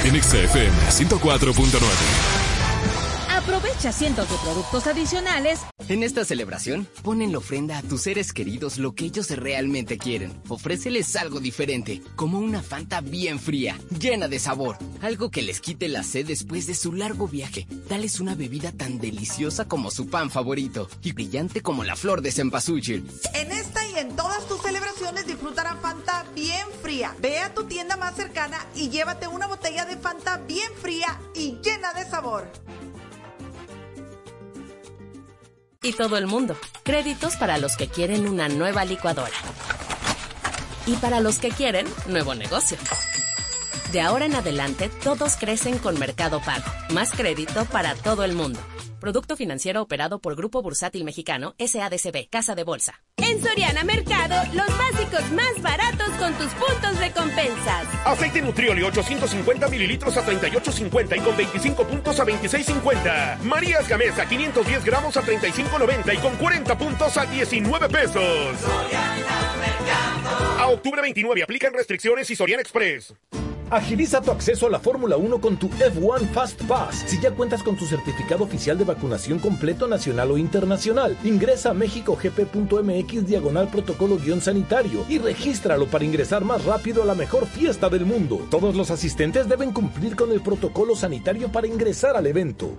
en 0.06 0.24
XFM 0.24 0.72
104.9. 0.90 2.57
Aprovecha 3.48 3.94
cientos 3.94 4.30
de 4.30 4.36
productos 4.44 4.88
adicionales. 4.88 5.62
En 5.88 6.04
esta 6.04 6.26
celebración, 6.26 6.86
pon 7.02 7.22
en 7.22 7.32
la 7.32 7.38
ofrenda 7.38 7.78
a 7.78 7.82
tus 7.82 8.02
seres 8.02 8.34
queridos 8.34 8.78
lo 8.78 8.94
que 8.94 9.06
ellos 9.06 9.30
realmente 9.30 9.98
quieren. 9.98 10.38
Ofréceles 10.50 11.16
algo 11.16 11.40
diferente, 11.40 12.02
como 12.18 12.40
una 12.40 12.62
Fanta 12.62 13.00
bien 13.00 13.40
fría, 13.40 13.80
llena 13.98 14.28
de 14.28 14.40
sabor. 14.40 14.78
Algo 15.02 15.32
que 15.32 15.44
les 15.44 15.62
quite 15.62 15.88
la 15.88 16.04
sed 16.04 16.28
después 16.28 16.68
de 16.68 16.76
su 16.76 16.92
largo 16.92 17.30
viaje. 17.30 17.68
Dales 17.88 18.20
una 18.20 18.36
bebida 18.36 18.74
tan 18.74 19.00
deliciosa 19.00 19.66
como 19.66 19.92
su 19.92 20.10
pan 20.10 20.30
favorito 20.30 20.90
y 21.02 21.14
brillante 21.14 21.62
como 21.62 21.86
la 21.86 21.96
flor 21.96 22.22
de 22.22 22.34
cempasúchil. 22.34 23.10
En 23.34 23.50
esta 23.54 23.88
y 23.88 23.98
en 23.98 24.14
todas 24.18 24.46
tus 24.50 24.62
celebraciones 24.62 25.26
disfrutarán 25.26 25.80
Fanta 25.80 26.26
bien 26.36 26.68
fría. 26.82 27.16
Ve 27.22 27.40
a 27.40 27.54
tu 27.54 27.64
tienda 27.64 27.96
más 27.96 28.14
cercana 28.14 28.58
y 28.76 28.90
llévate 28.90 29.26
una 29.30 29.48
botella 29.48 29.86
de 29.86 29.96
Fanta 29.96 30.36
bien 30.36 30.70
fría 30.82 31.18
y 31.34 31.58
llena 31.64 31.94
de 31.94 32.04
sabor. 32.10 32.52
Y 35.88 35.94
todo 35.94 36.18
el 36.18 36.28
mundo. 36.28 36.58
Créditos 36.84 37.36
para 37.38 37.58
los 37.58 37.78
que 37.78 37.88
quieren 37.88 38.28
una 38.28 38.50
nueva 38.50 38.84
licuadora. 38.84 39.32
Y 40.86 40.96
para 40.98 41.20
los 41.20 41.40
que 41.40 41.50
quieren 41.50 41.88
nuevo 42.08 42.36
negocio. 42.36 42.78
De 43.92 44.02
ahora 44.02 44.26
en 44.26 44.36
adelante, 44.36 44.90
todos 45.04 45.38
crecen 45.38 45.78
con 45.78 45.98
Mercado 45.98 46.42
Pago. 46.42 46.66
Más 46.90 47.12
crédito 47.12 47.66
para 47.66 47.96
todo 47.96 48.26
el 48.26 48.34
mundo. 48.34 48.60
Producto 49.00 49.36
financiero 49.36 49.84
operado 49.84 50.20
por 50.20 50.36
Grupo 50.36 50.64
Bursátil 50.64 51.04
Mexicano, 51.04 51.54
SADCB, 51.60 52.30
Casa 52.30 52.56
de 52.56 52.64
Bolsa. 52.64 53.04
En 53.18 53.42
Soriana 53.44 53.84
Mercado, 53.84 54.36
los 54.54 54.68
básicos 54.76 55.32
más 55.34 55.62
baratos 55.62 56.10
con 56.20 56.34
tus 56.34 56.48
puntos 56.54 56.98
recompensas. 57.00 57.88
Aceite 58.06 58.42
Nutrioli 58.42 58.82
850 58.82 59.68
mililitros 59.68 60.18
a 60.18 60.26
38.50 60.26 61.18
y 61.18 61.20
con 61.20 61.38
25 61.38 61.88
puntos 61.88 62.20
a 62.20 62.26
26.50. 62.26 63.40
Marías 63.44 63.88
Gamesa 63.88 64.28
510 64.28 64.84
gramos 64.84 65.16
a 65.16 65.22
35.90 65.22 66.16
y 66.16 66.18
con 66.18 66.36
40 66.36 66.78
puntos 66.78 67.18
a 67.18 67.26
19 67.28 67.90
pesos. 67.90 68.58
A 70.58 70.68
octubre 70.70 71.02
29 71.04 71.44
aplican 71.44 71.74
restricciones 71.74 72.30
y 72.32 72.36
Soriana 72.36 72.62
Express. 72.64 73.14
Agiliza 73.70 74.22
tu 74.22 74.32
acceso 74.32 74.68
a 74.68 74.70
la 74.70 74.80
Fórmula 74.80 75.18
1 75.18 75.42
con 75.42 75.58
tu 75.58 75.68
F1 75.68 76.26
Fast 76.32 76.64
Pass. 76.64 77.04
Si 77.06 77.20
ya 77.20 77.32
cuentas 77.32 77.62
con 77.62 77.76
tu 77.76 77.86
certificado 77.86 78.46
oficial 78.46 78.78
de 78.78 78.86
vacunación 78.86 79.40
completo 79.40 79.88
nacional 79.88 80.32
o 80.32 80.38
internacional, 80.38 81.18
ingresa 81.26 81.72
a 81.72 81.74
mexicogp.mx 81.74 83.28
diagonal 83.28 83.68
protocolo 83.68 84.18
guion 84.18 84.40
sanitario 84.40 85.06
y 85.10 85.18
regístralo 85.18 85.86
para 85.88 86.06
ingresar 86.06 86.46
más 86.46 86.64
rápido 86.64 87.04
a 87.04 87.06
la 87.06 87.16
mejor 87.16 87.46
fiesta 87.46 87.90
del 87.90 88.06
mundo. 88.06 88.48
Todos 88.50 88.74
los 88.74 88.90
asistentes 88.90 89.50
deben 89.50 89.74
cumplir 89.74 90.16
con 90.16 90.32
el 90.32 90.40
protocolo 90.40 90.96
sanitario 90.96 91.52
para 91.52 91.68
ingresar 91.68 92.16
al 92.16 92.28
evento. 92.28 92.72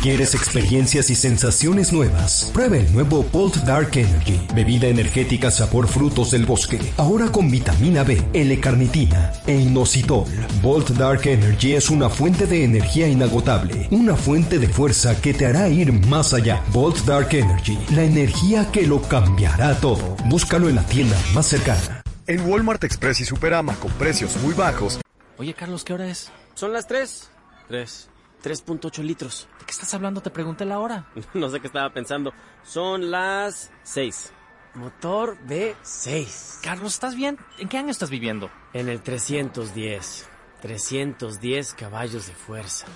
¿Quieres 0.00 0.34
experiencias 0.34 1.10
y 1.10 1.14
sensaciones 1.14 1.92
nuevas? 1.92 2.50
Prueba 2.52 2.76
el 2.76 2.92
nuevo 2.92 3.24
Bolt 3.32 3.56
Dark 3.64 3.90
Energy, 3.96 4.40
bebida 4.54 4.86
energética 4.86 5.50
sabor 5.50 5.88
frutos 5.88 6.30
del 6.30 6.46
bosque, 6.46 6.78
ahora 6.96 7.32
con 7.32 7.50
vitamina 7.50 8.04
B, 8.04 8.22
L-carnitina 8.32 9.32
e 9.46 9.54
inositol. 9.54 10.26
Bolt 10.62 10.90
Dark 10.90 11.26
Energy 11.26 11.74
es 11.74 11.90
una 11.90 12.08
fuente 12.08 12.46
de 12.46 12.62
energía 12.62 13.08
inagotable, 13.08 13.88
una 13.90 14.14
fuente 14.14 14.58
de 14.58 14.68
fuerza 14.68 15.20
que 15.20 15.34
te 15.34 15.46
hará 15.46 15.68
ir 15.68 15.92
más 16.06 16.34
allá. 16.34 16.62
Bolt 16.72 16.98
Dark 17.04 17.34
Energy, 17.34 17.78
la 17.90 18.04
energía 18.04 18.70
que 18.70 18.86
lo 18.86 19.02
cambiará 19.02 19.74
todo. 19.80 20.16
Búscalo 20.26 20.68
en 20.68 20.76
la 20.76 20.86
tienda 20.86 21.20
más 21.34 21.46
cercana. 21.46 22.02
En 22.26 22.40
Walmart 22.48 22.84
Express 22.84 23.20
y 23.20 23.24
Superama 23.24 23.74
con 23.76 23.90
precios 23.92 24.36
muy 24.42 24.54
bajos. 24.54 25.00
Oye, 25.38 25.54
Carlos, 25.54 25.84
¿qué 25.84 25.94
hora 25.94 26.08
es? 26.08 26.30
Son 26.54 26.72
las 26.72 26.86
3. 26.86 27.30
3. 27.68 28.08
3.8 28.42 29.02
litros. 29.02 29.48
¿De 29.66 29.70
qué 29.70 29.72
estás 29.72 29.94
hablando? 29.94 30.20
Te 30.20 30.30
pregunté 30.30 30.64
la 30.64 30.78
hora. 30.78 31.06
no 31.34 31.48
sé 31.48 31.58
qué 31.58 31.66
estaba 31.66 31.92
pensando. 31.92 32.32
Son 32.62 33.10
las 33.10 33.72
6. 33.82 34.32
Motor 34.74 35.36
V6. 35.44 36.60
Carlos, 36.62 36.94
¿estás 36.94 37.16
bien? 37.16 37.36
¿En 37.58 37.68
qué 37.68 37.76
año 37.76 37.90
estás 37.90 38.08
viviendo? 38.08 38.48
En 38.72 38.88
el 38.88 39.02
310. 39.02 40.28
310 40.62 41.74
caballos 41.74 42.28
de 42.28 42.34
fuerza. 42.34 42.86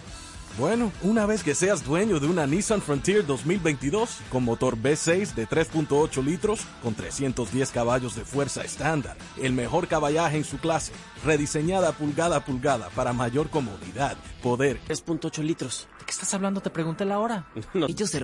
Bueno, 0.61 0.93
una 1.01 1.25
vez 1.25 1.43
que 1.43 1.55
seas 1.55 1.87
dueño 1.87 2.21
de 2.21 2.27
una 2.27 2.47
Nissan 2.47 2.83
Frontier 2.83 3.25
2022 3.25 4.19
con 4.31 4.45
motor 4.45 4.77
V6 4.77 5.33
de 5.33 5.49
3.8 5.49 6.23
litros 6.23 6.67
con 6.83 6.93
310 6.93 7.71
caballos 7.71 8.15
de 8.15 8.27
fuerza 8.27 8.63
estándar, 8.63 9.17
el 9.39 9.55
mejor 9.55 9.89
caballaje 9.89 10.37
en 10.37 10.45
su 10.45 10.59
clase, 10.59 10.93
rediseñada 11.25 11.93
pulgada 11.93 12.37
a 12.37 12.45
pulgada 12.45 12.91
para 12.91 13.15
mayor 13.15 13.49
comodidad, 13.49 14.19
poder. 14.43 14.79
3.8 14.87 15.43
litros. 15.43 15.89
¿De 15.99 16.05
qué 16.05 16.11
estás 16.11 16.35
hablando? 16.35 16.61
Te 16.61 16.69
pregunté 16.69 17.07
la 17.07 17.21
hora. 17.21 17.47
no. 17.73 17.87
Ellos 17.87 18.11
se 18.11 18.19